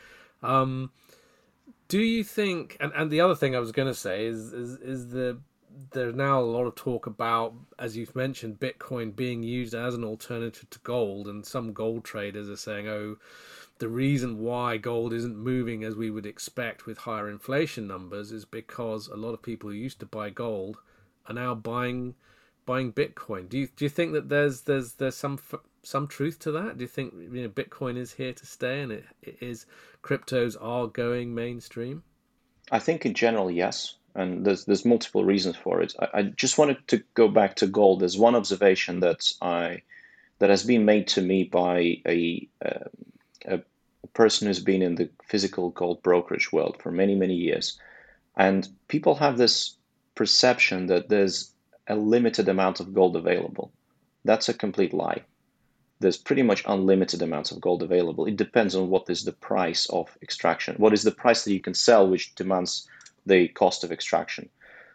[0.42, 0.90] Um,
[1.88, 2.76] do you think?
[2.80, 5.38] And, and the other thing I was going to say is is is the
[5.90, 10.04] there's now a lot of talk about, as you've mentioned, Bitcoin being used as an
[10.04, 13.16] alternative to gold, and some gold traders are saying, "Oh,
[13.78, 18.44] the reason why gold isn't moving as we would expect with higher inflation numbers is
[18.44, 20.78] because a lot of people who used to buy gold
[21.26, 22.14] are now buying
[22.66, 25.38] buying Bitcoin." Do you do you think that there's there's there's some
[25.82, 26.78] some truth to that?
[26.78, 29.66] Do you think you know Bitcoin is here to stay, and it, it is
[30.02, 32.04] cryptos are going mainstream?
[32.70, 35.94] I think in general, yes and there's there's multiple reasons for it.
[35.98, 38.00] I, I, just wanted to go back to gold.
[38.00, 39.82] There's one observation that I
[40.38, 42.88] that has been made to me by a, uh,
[43.46, 43.60] a,
[44.02, 47.78] a person who's been in the physical gold brokerage world for many many years,
[48.36, 49.76] and people have this
[50.14, 51.52] perception that there's
[51.88, 53.72] a limited amount of gold available.
[54.24, 55.22] That's a complete lie.
[56.00, 58.26] There's pretty much unlimited amounts of gold available.
[58.26, 60.76] It depends on what is the price of extraction.
[60.76, 62.88] What is the price that you can sell, which demands
[63.26, 64.48] the cost of extraction.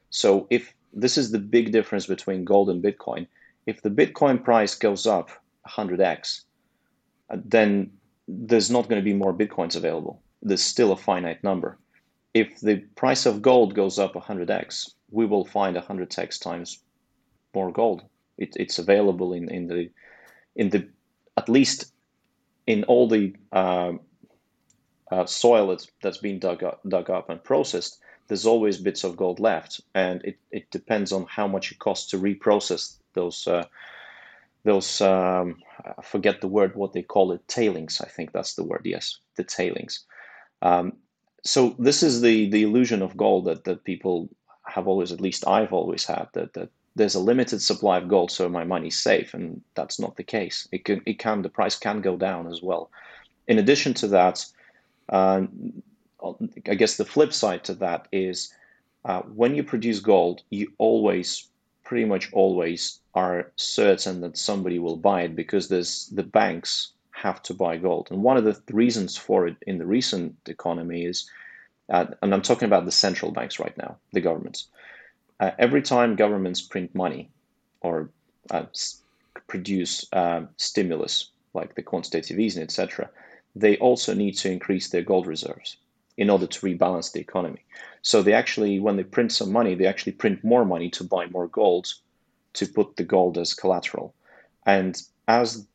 [0.10, 3.28] So if this is the big difference between gold and Bitcoin,
[3.66, 5.30] if the Bitcoin price goes up
[5.68, 6.42] 100x,
[7.30, 7.92] uh, then
[8.28, 10.22] there's not going to be more Bitcoins available.
[10.42, 11.78] There's still a finite number.
[12.34, 16.80] If the price of gold goes up 100x, we will find 100x times
[17.54, 18.04] more gold.
[18.38, 19.90] It, it's available in, in the
[20.56, 20.88] in the
[21.38, 21.92] at least
[22.68, 23.94] in all the uh,
[25.12, 29.18] uh, soil that's, that's been dug up, dug up and processed there's always bits of
[29.18, 33.66] gold left, and it, it depends on how much it costs to reprocess those uh,
[34.64, 35.58] those um,
[35.98, 38.00] I forget the word what they call it tailings.
[38.00, 38.84] I think that's the word.
[38.86, 40.06] Yes, the tailings.
[40.62, 40.94] Um,
[41.44, 44.30] so this is the the illusion of gold that that people
[44.66, 48.30] have always, at least I've always had that that there's a limited supply of gold,
[48.30, 50.68] so my money's safe, and that's not the case.
[50.72, 52.92] It can it can the price can go down as well.
[53.48, 54.46] In addition to that.
[55.12, 55.48] Uh,
[56.68, 58.54] I guess the flip side to that is
[59.06, 61.48] uh, when you produce gold, you always,
[61.84, 67.42] pretty much always, are certain that somebody will buy it because there's the banks have
[67.44, 68.10] to buy gold.
[68.12, 71.30] And one of the reasons for it in the recent economy is,
[71.90, 74.68] uh, and I'm talking about the central banks right now, the governments.
[75.40, 77.30] Uh, every time governments print money
[77.82, 78.10] or
[78.52, 78.66] uh,
[79.48, 83.10] produce uh, stimulus like the quantitative easing, etc.,
[83.56, 85.78] they also need to increase their gold reserves
[86.20, 87.64] in order to rebalance the economy.
[88.02, 91.28] So they actually, when they print some money, they actually print more money to buy
[91.28, 91.94] more gold
[92.54, 94.14] to put the gold as collateral.
[94.66, 95.66] And as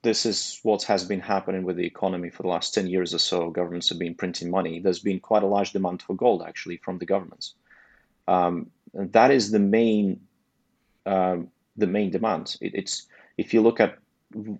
[0.00, 3.18] this is what has been happening with the economy for the last 10 years or
[3.18, 4.80] so, governments have been printing money.
[4.80, 7.54] There's been quite a large demand for gold actually from the governments.
[8.26, 10.20] Um, and that is the main
[11.04, 12.56] um, the main demand.
[12.62, 13.98] It, it's if you look at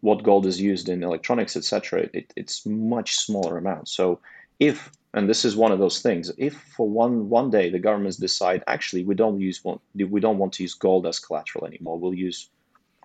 [0.01, 3.93] what gold is used in electronics, etc., it, it's much smaller amounts.
[3.93, 4.21] So
[4.61, 8.17] if and this is one of those things if for one one day the governments
[8.17, 9.63] decide actually we don't use
[9.95, 12.49] we don't want to use gold as collateral anymore we'll use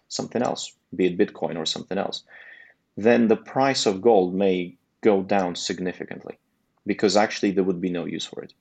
[0.08, 2.24] something else, be it Bitcoin or something else,
[2.96, 6.38] then the price of gold may go down significantly
[6.86, 8.54] because actually there would be no use for it.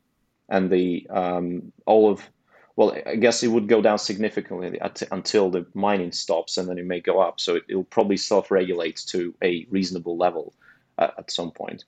[0.48, 2.28] And the um, all of
[2.76, 4.78] well, I guess it would go down significantly
[5.10, 7.40] until the mining stops, and then it may go up.
[7.40, 10.52] So it, will probably self-regulate to a reasonable level
[10.98, 11.84] uh, at some point.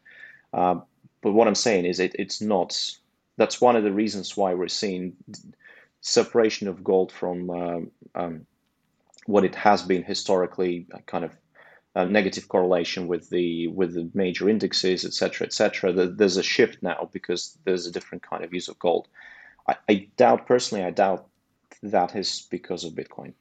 [0.53, 0.81] Uh,
[1.23, 2.81] but what I'm saying is, it, it's not.
[3.37, 5.17] That's one of the reasons why we're seeing
[6.01, 8.47] separation of gold from um, um,
[9.27, 11.33] what it has been historically, kind of
[12.11, 15.93] negative correlation with the with the major indexes, et cetera, et cetera.
[15.93, 19.09] There's a shift now because there's a different kind of use of gold.
[19.69, 21.27] I, I doubt personally, I doubt
[21.83, 23.33] that is because of Bitcoin.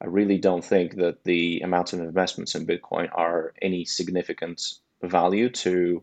[0.00, 4.62] I really don't think that the amount of investments in Bitcoin are any significant
[5.02, 6.02] value to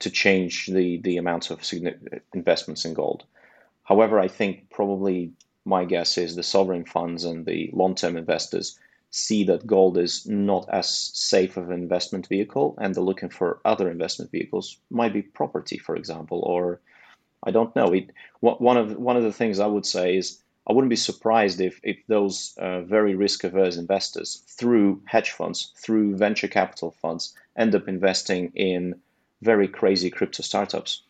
[0.00, 1.62] to change the the amount of
[2.34, 3.24] investments in gold.
[3.84, 5.32] However, I think probably
[5.64, 8.78] my guess is the sovereign funds and the long-term investors
[9.10, 13.60] see that gold is not as safe of an investment vehicle and they're looking for
[13.64, 16.80] other investment vehicles might be property for example or
[17.46, 17.92] I don't know.
[17.92, 21.60] It one of one of the things I would say is I wouldn't be surprised
[21.60, 27.34] if if those uh, very risk averse investors, through hedge funds, through venture capital funds,
[27.56, 29.00] end up investing in
[29.44, 31.02] very crazy crypto startups,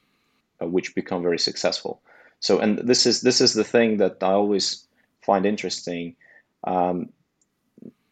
[0.61, 2.01] uh, which become very successful.
[2.41, 4.87] So, and this is this is the thing that I always
[5.23, 6.17] find interesting.
[6.65, 7.09] Um,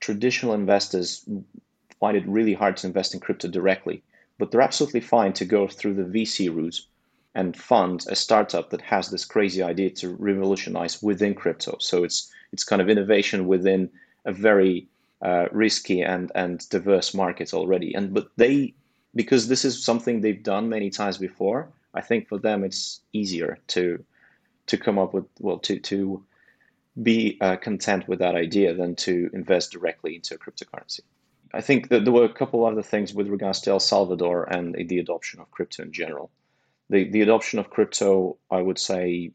[0.00, 1.28] traditional investors
[2.00, 4.02] find it really hard to invest in crypto directly,
[4.38, 6.80] but they're absolutely fine to go through the VC route
[7.34, 11.76] and fund a startup that has this crazy idea to revolutionize within crypto.
[11.80, 13.90] So it's it's kind of innovation within
[14.24, 14.88] a very
[15.22, 17.94] uh, risky and and diverse market already.
[17.94, 18.74] And but they
[19.14, 21.68] because this is something they've done many times before.
[21.94, 24.04] I think for them it's easier to
[24.66, 26.24] to come up with well to to
[27.02, 31.00] be uh, content with that idea than to invest directly into a cryptocurrency.
[31.54, 34.74] I think that there were a couple other things with regards to El Salvador and
[34.88, 36.30] the adoption of crypto in general
[36.92, 39.32] the the adoption of crypto, I would say,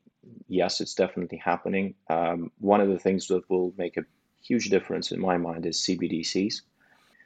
[0.47, 1.95] yes, it's definitely happening.
[2.09, 4.05] Um, one of the things that will make a
[4.41, 6.61] huge difference in my mind is CBDCs.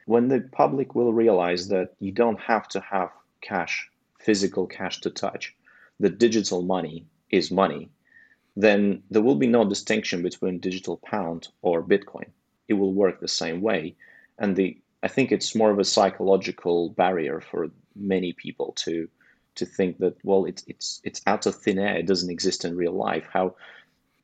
[0.06, 3.88] When the public will realize that you don't have to have cash,
[4.18, 5.54] physical cash to touch,
[6.00, 7.90] that digital money is money,
[8.56, 12.28] then there will be no distinction between digital pound or Bitcoin.
[12.68, 13.96] It will work the same way.
[14.38, 19.08] And the I think it's more of a psychological barrier for many people to
[19.54, 22.76] to think that well it's it's it's out of thin air it doesn't exist in
[22.76, 23.54] real life how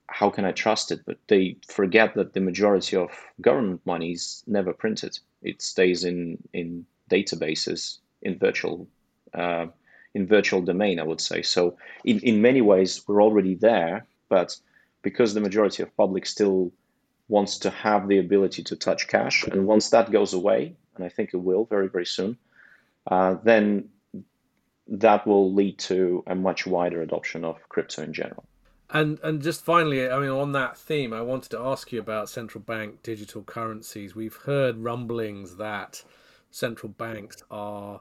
[0.09, 1.01] how can i trust it?
[1.07, 5.19] But they forget that the majority of government money is never printed.
[5.43, 8.89] It stays in in databases in virtual
[9.35, 9.67] uh,
[10.15, 11.43] in virtual domain i would say.
[11.43, 14.57] So in, in many ways we're already there but
[15.03, 16.73] because the majority of public still
[17.29, 21.11] wants to have the ability to touch cash and once that goes away and i
[21.11, 22.39] think it will very very soon
[23.11, 23.89] uh, then
[24.89, 28.45] that will lead to a much wider adoption of crypto in general.
[28.91, 32.31] And and just finally, I mean, on that theme, I wanted to ask you about
[32.31, 34.15] central bank digital currencies.
[34.15, 36.03] We've heard rumblings that
[36.51, 38.01] central banks are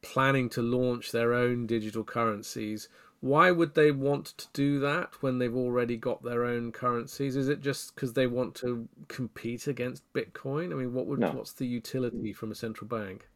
[0.00, 2.88] planning to launch their own digital currencies.
[3.20, 7.36] Why would they want to do that when they've already got their own currencies?
[7.36, 10.72] Is it just because they want to compete against Bitcoin?
[10.72, 11.30] I mean, what would no.
[11.30, 13.28] what's the utility from a central bank?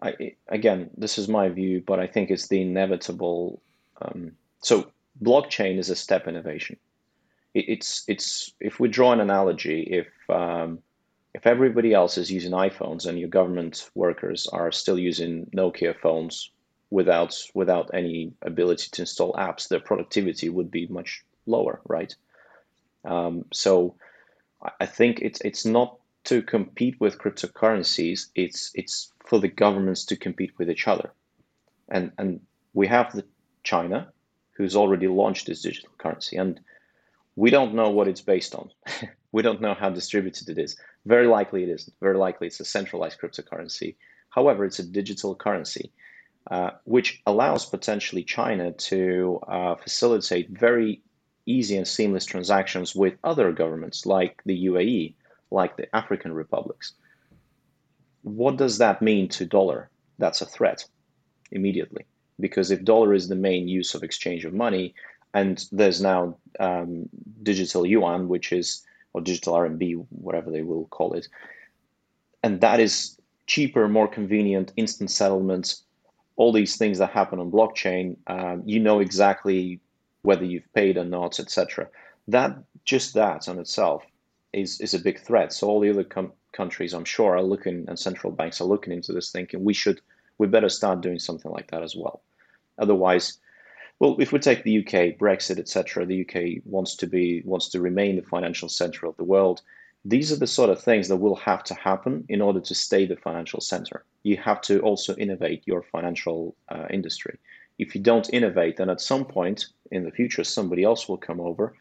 [0.00, 3.62] I, again, this is my view, but I think it's the inevitable.
[4.00, 4.90] Um, so
[5.20, 6.76] blockchain is a step innovation.
[7.54, 10.78] It, it's it's if we draw an analogy, if um,
[11.34, 16.50] if everybody else is using iPhones and your government workers are still using Nokia phones
[16.90, 22.14] without without any ability to install apps, their productivity would be much lower, right?
[23.04, 23.96] Um, so
[24.78, 28.26] I think it's it's not to compete with cryptocurrencies.
[28.34, 31.12] It's it's for the governments to compete with each other.
[31.88, 32.40] And, and
[32.74, 33.24] we have the
[33.62, 34.11] China,
[34.52, 36.60] who's already launched this digital currency, and
[37.36, 38.70] we don't know what it's based on.
[39.32, 40.76] we don't know how distributed it is.
[41.06, 41.94] Very likely it isn't.
[42.00, 43.96] Very likely it's a centralized cryptocurrency.
[44.30, 45.92] However, it's a digital currency,
[46.50, 51.02] uh, which allows potentially China to uh, facilitate very
[51.46, 55.14] easy and seamless transactions with other governments like the UAE,
[55.50, 56.94] like the African republics
[58.22, 59.90] what does that mean to dollar?
[60.18, 60.84] That's a threat
[61.50, 62.06] immediately
[62.40, 64.94] because if dollar is the main use of exchange of money,
[65.34, 67.08] and there's now um,
[67.42, 71.28] digital yuan, which is or digital RMB, whatever they will call it,
[72.42, 75.82] and that is cheaper, more convenient, instant settlements,
[76.36, 78.16] all these things that happen on blockchain.
[78.26, 79.80] Um, you know exactly
[80.22, 81.88] whether you've paid or not, etc.
[82.28, 84.04] That just that on itself
[84.52, 85.52] is is a big threat.
[85.52, 88.92] So all the other com- countries, I'm sure, are looking and central banks are looking
[88.92, 90.00] into this, thinking we should
[90.38, 92.22] we better start doing something like that as well.
[92.78, 93.38] Otherwise,
[93.98, 97.80] well, if we take the UK, Brexit, etc., the UK wants to be wants to
[97.80, 99.62] remain the financial center of the world.
[100.04, 103.06] These are the sort of things that will have to happen in order to stay
[103.06, 104.04] the financial center.
[104.24, 107.38] You have to also innovate your financial uh, industry.
[107.78, 111.40] If you don't innovate, then at some point in the future, somebody else will come
[111.40, 111.72] over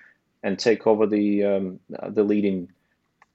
[0.44, 1.80] and take over the um,
[2.10, 2.70] the leading,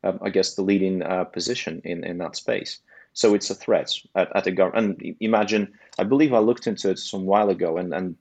[0.05, 2.79] uh, I guess, the leading uh, position in in that space.
[3.17, 5.01] So it's a threat at, at government.
[5.01, 8.15] And imagine, I believe I looked into it some while ago, and and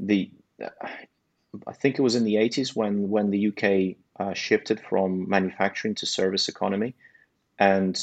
[0.00, 0.30] the
[1.66, 5.94] I think it was in the 80s when when the UK uh, shifted from manufacturing
[5.96, 6.96] to service economy,
[7.60, 7.96] and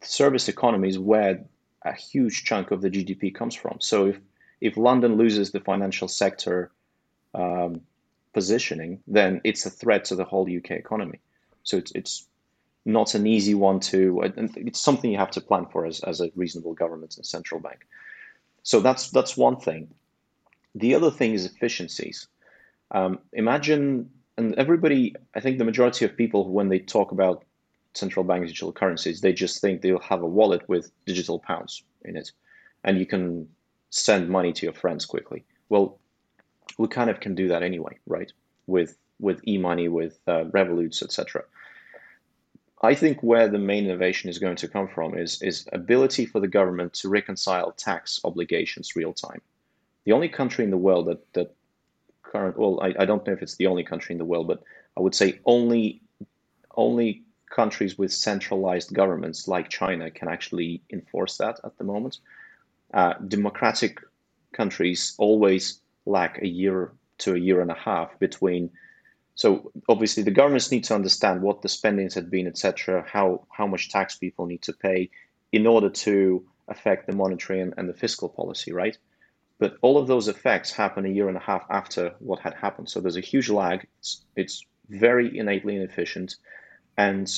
[0.00, 1.44] service economy is where
[1.84, 3.76] a huge chunk of the GDP comes from.
[3.80, 4.18] So if
[4.62, 6.70] if London loses the financial sector
[7.34, 7.82] um,
[8.32, 11.20] positioning, then it's a threat to the whole UK economy.
[11.62, 12.26] So it's it's
[12.86, 14.22] not an easy one to.
[14.56, 17.86] It's something you have to plan for as, as a reasonable government and central bank.
[18.62, 19.88] So that's that's one thing.
[20.74, 22.28] The other thing is efficiencies.
[22.92, 27.44] Um, imagine, and everybody, I think the majority of people, when they talk about
[27.94, 32.16] central bank digital currencies, they just think they'll have a wallet with digital pounds in
[32.16, 32.30] it,
[32.84, 33.48] and you can
[33.90, 35.44] send money to your friends quickly.
[35.68, 35.98] Well,
[36.78, 38.32] we kind of can do that anyway, right?
[38.66, 41.42] With with e-money, with uh, Revoluts, etc.
[42.86, 46.40] I think where the main innovation is going to come from is is ability for
[46.40, 49.42] the government to reconcile tax obligations real time.
[50.04, 51.54] The only country in the world that that
[52.22, 54.62] current well, I, I don't know if it's the only country in the world, but
[54.96, 56.00] I would say only
[56.76, 62.18] only countries with centralized governments like China can actually enforce that at the moment.
[62.94, 64.00] Uh, democratic
[64.52, 68.70] countries always lack a year to a year and a half between.
[69.36, 73.66] So obviously, the governments need to understand what the spendings had been, etc., how how
[73.66, 75.10] much tax people need to pay
[75.52, 78.96] in order to affect the monetary and, and the fiscal policy, right?
[79.58, 82.88] But all of those effects happen a year and a half after what had happened.
[82.88, 83.86] So there's a huge lag.
[83.98, 86.36] It's, it's very innately inefficient,
[86.96, 87.30] and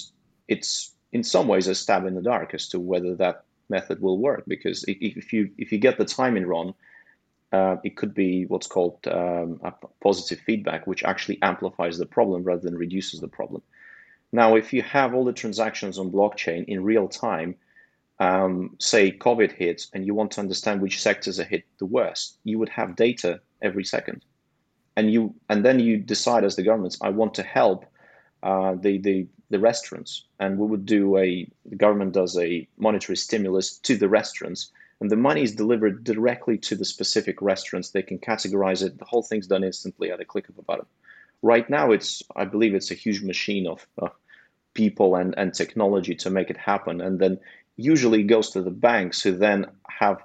[0.46, 4.18] it's in some ways a stab in the dark as to whether that method will
[4.18, 4.44] work.
[4.46, 6.74] Because if you if you get the timing wrong,
[7.53, 9.72] uh, it could be what's called um, a
[10.03, 13.62] positive feedback, which actually amplifies the problem rather than reduces the problem.
[14.32, 17.55] Now, if you have all the transactions on blockchain in real time,
[18.20, 22.38] um, say COVID hits, and you want to understand which sectors are hit the worst,
[22.44, 24.24] you would have data every second,
[24.96, 27.86] and you and then you decide as the governments, I want to help
[28.42, 33.16] uh, the the the restaurants, and we would do a the government does a monetary
[33.16, 37.90] stimulus to the restaurants and the money is delivered directly to the specific restaurants.
[37.90, 38.99] They can categorize it.
[38.99, 40.86] The whole thing's done instantly at a click of a button.
[41.42, 44.09] Right now, it's I believe it's a huge machine of uh,
[44.74, 47.38] people and, and technology to make it happen, and then
[47.76, 50.18] usually goes to the banks who then have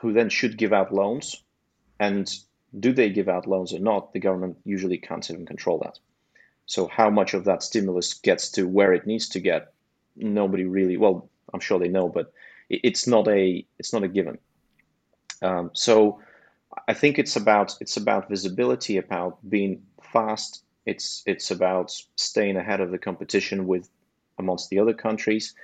[0.00, 1.42] who then should give out loans,
[1.98, 2.32] and
[2.78, 4.12] do they give out loans or not?
[4.12, 5.98] The government usually can't even control that.
[6.64, 9.74] So how much of that stimulus gets to where it needs to get?
[10.16, 10.96] Nobody really.
[10.96, 12.32] Well, I'm sure they know, but
[12.70, 14.38] it's not a it's not a given.
[15.42, 16.20] Um, so
[16.88, 20.64] I think it's about it's about visibility, about being fast.
[20.86, 23.88] It's it's about staying ahead of the competition with
[24.38, 25.54] amongst the other countries.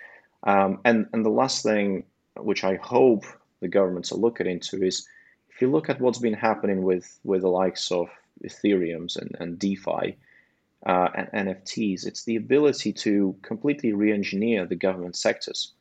[0.43, 2.05] Um, and and the last thing,
[2.37, 3.25] which I hope
[3.61, 5.07] the governments are looking into, is
[5.49, 8.09] if you look at what's been happening with with the likes of
[8.45, 10.17] Ethereum's and, and DeFi
[10.85, 15.73] uh, and NFTs, it's the ability to completely re-engineer the government sectors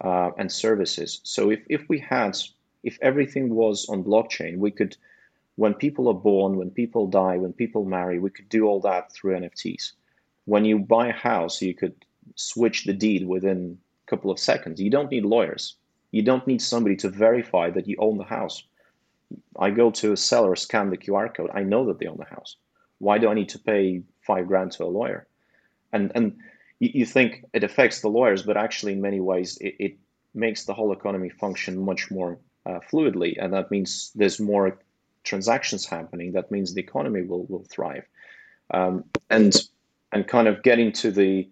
[0.00, 1.20] uh, and services.
[1.24, 2.36] So if, if we had,
[2.82, 4.96] if everything was on blockchain, we could,
[5.56, 9.12] when people are born, when people die, when people marry, we could do all that
[9.12, 9.92] through NFTs.
[10.46, 11.94] When you buy a house, you could
[12.34, 14.80] switch the deed within a couple of seconds.
[14.80, 15.76] You don't need lawyers.
[16.12, 18.64] You don't need somebody to verify that you own the house.
[19.58, 21.50] I go to a seller, scan the QR code.
[21.54, 22.56] I know that they own the house.
[22.98, 25.26] Why do I need to pay five grand to a lawyer?
[25.92, 26.38] And and
[26.80, 29.98] you, you think it affects the lawyers, but actually, in many ways, it, it
[30.34, 34.78] makes the whole economy function much more uh, fluidly, and that means there's more
[35.22, 36.32] transactions happening.
[36.32, 38.04] That means the economy will will thrive,
[38.72, 39.54] um, and
[40.12, 41.48] and kind of getting to the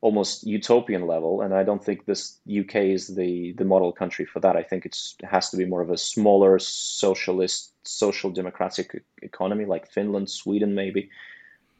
[0.00, 1.42] almost utopian level.
[1.42, 4.56] And I don't think this UK is the the model country for that.
[4.56, 9.64] I think it's it has to be more of a smaller socialist, social democratic economy
[9.64, 11.10] like Finland, Sweden, maybe.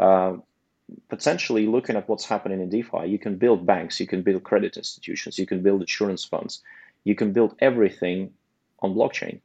[0.00, 0.36] Uh,
[1.08, 4.76] potentially looking at what's happening in DeFi, you can build banks, you can build credit
[4.76, 6.62] institutions, you can build insurance funds,
[7.04, 8.32] you can build everything
[8.80, 9.40] on blockchain.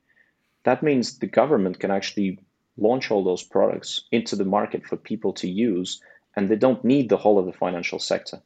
[0.64, 2.40] That means the government can actually
[2.78, 6.02] launch all those products into the market for people to use
[6.36, 8.42] and they don't need the whole of the financial sector.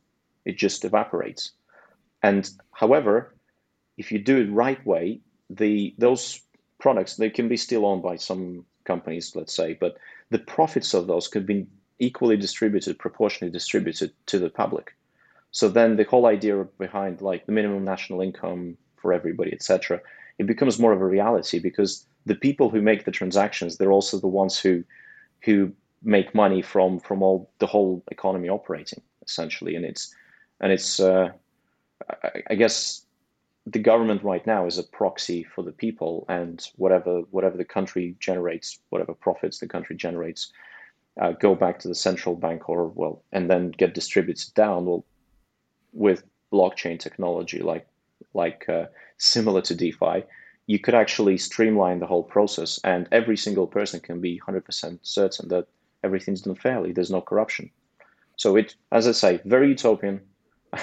[0.45, 1.51] It just evaporates.
[2.23, 3.33] And however,
[3.97, 6.41] if you do it right way, the those
[6.79, 9.97] products they can be still owned by some companies, let's say, but
[10.29, 11.67] the profits of those could be
[11.99, 14.95] equally distributed, proportionally distributed to the public.
[15.51, 20.01] So then the whole idea behind like the minimum national income for everybody, etc.,
[20.37, 24.19] it becomes more of a reality because the people who make the transactions, they're also
[24.19, 24.83] the ones who
[25.41, 25.71] who
[26.03, 30.13] make money from from all the whole economy operating essentially, and it's
[30.61, 31.29] and it's uh,
[32.23, 33.05] I, I guess
[33.65, 38.15] the government right now is a proxy for the people, and whatever whatever the country
[38.19, 40.51] generates, whatever profits the country generates,
[41.19, 44.85] uh, go back to the central bank or well, and then get distributed down.
[44.85, 45.05] Well,
[45.93, 47.87] with blockchain technology, like
[48.33, 48.85] like uh,
[49.17, 50.23] similar to DeFi,
[50.67, 55.49] you could actually streamline the whole process, and every single person can be 100% certain
[55.49, 55.67] that
[56.03, 56.91] everything's done fairly.
[56.91, 57.71] There's no corruption.
[58.35, 60.21] So it, as I say, very utopian.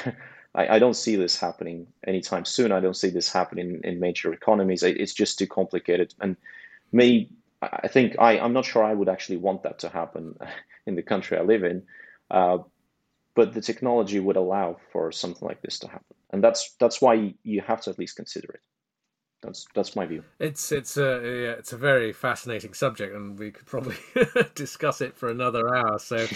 [0.56, 2.72] I, I, don't see this happening anytime soon.
[2.72, 4.82] I don't see this happening in major economies.
[4.82, 6.14] It's just too complicated.
[6.20, 6.36] And
[6.92, 7.28] me,
[7.72, 10.36] I think I, I'm not sure I would actually want that to happen
[10.86, 11.82] in the country I live in.
[12.30, 12.58] Uh,
[13.34, 17.34] but the technology would allow for something like this to happen, and that's that's why
[17.42, 18.60] you have to at least consider it.
[19.42, 20.22] That's that's my view.
[20.38, 23.96] It's it's a yeah, it's a very fascinating subject, and we could probably
[24.54, 25.98] discuss it for another hour.
[25.98, 26.26] So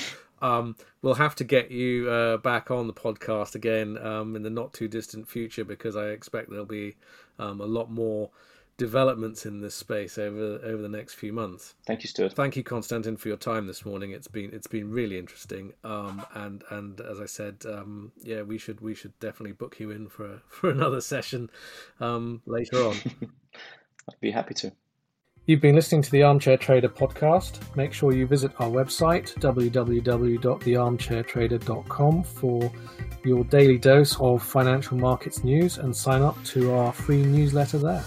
[0.43, 4.51] um, we'll have to get you uh, back on the podcast again um, in the
[4.51, 6.97] not too distant future because I expect there'll be
[7.39, 8.31] um, a lot more
[8.79, 11.75] developments in this space over over the next few months.
[11.87, 12.33] Thank you, Stuart.
[12.33, 14.13] Thank you, Konstantin, for your time this morning.
[14.13, 15.75] It's been it's been really interesting.
[15.85, 19.91] Um, and and as I said, um, yeah, we should we should definitely book you
[19.91, 21.51] in for for another session
[22.01, 22.97] um, later on.
[24.09, 24.73] I'd be happy to.
[25.45, 27.75] You've been listening to the Armchair Trader podcast.
[27.75, 32.71] Make sure you visit our website, www.thearmchairtrader.com, for
[33.25, 38.05] your daily dose of financial markets news and sign up to our free newsletter there.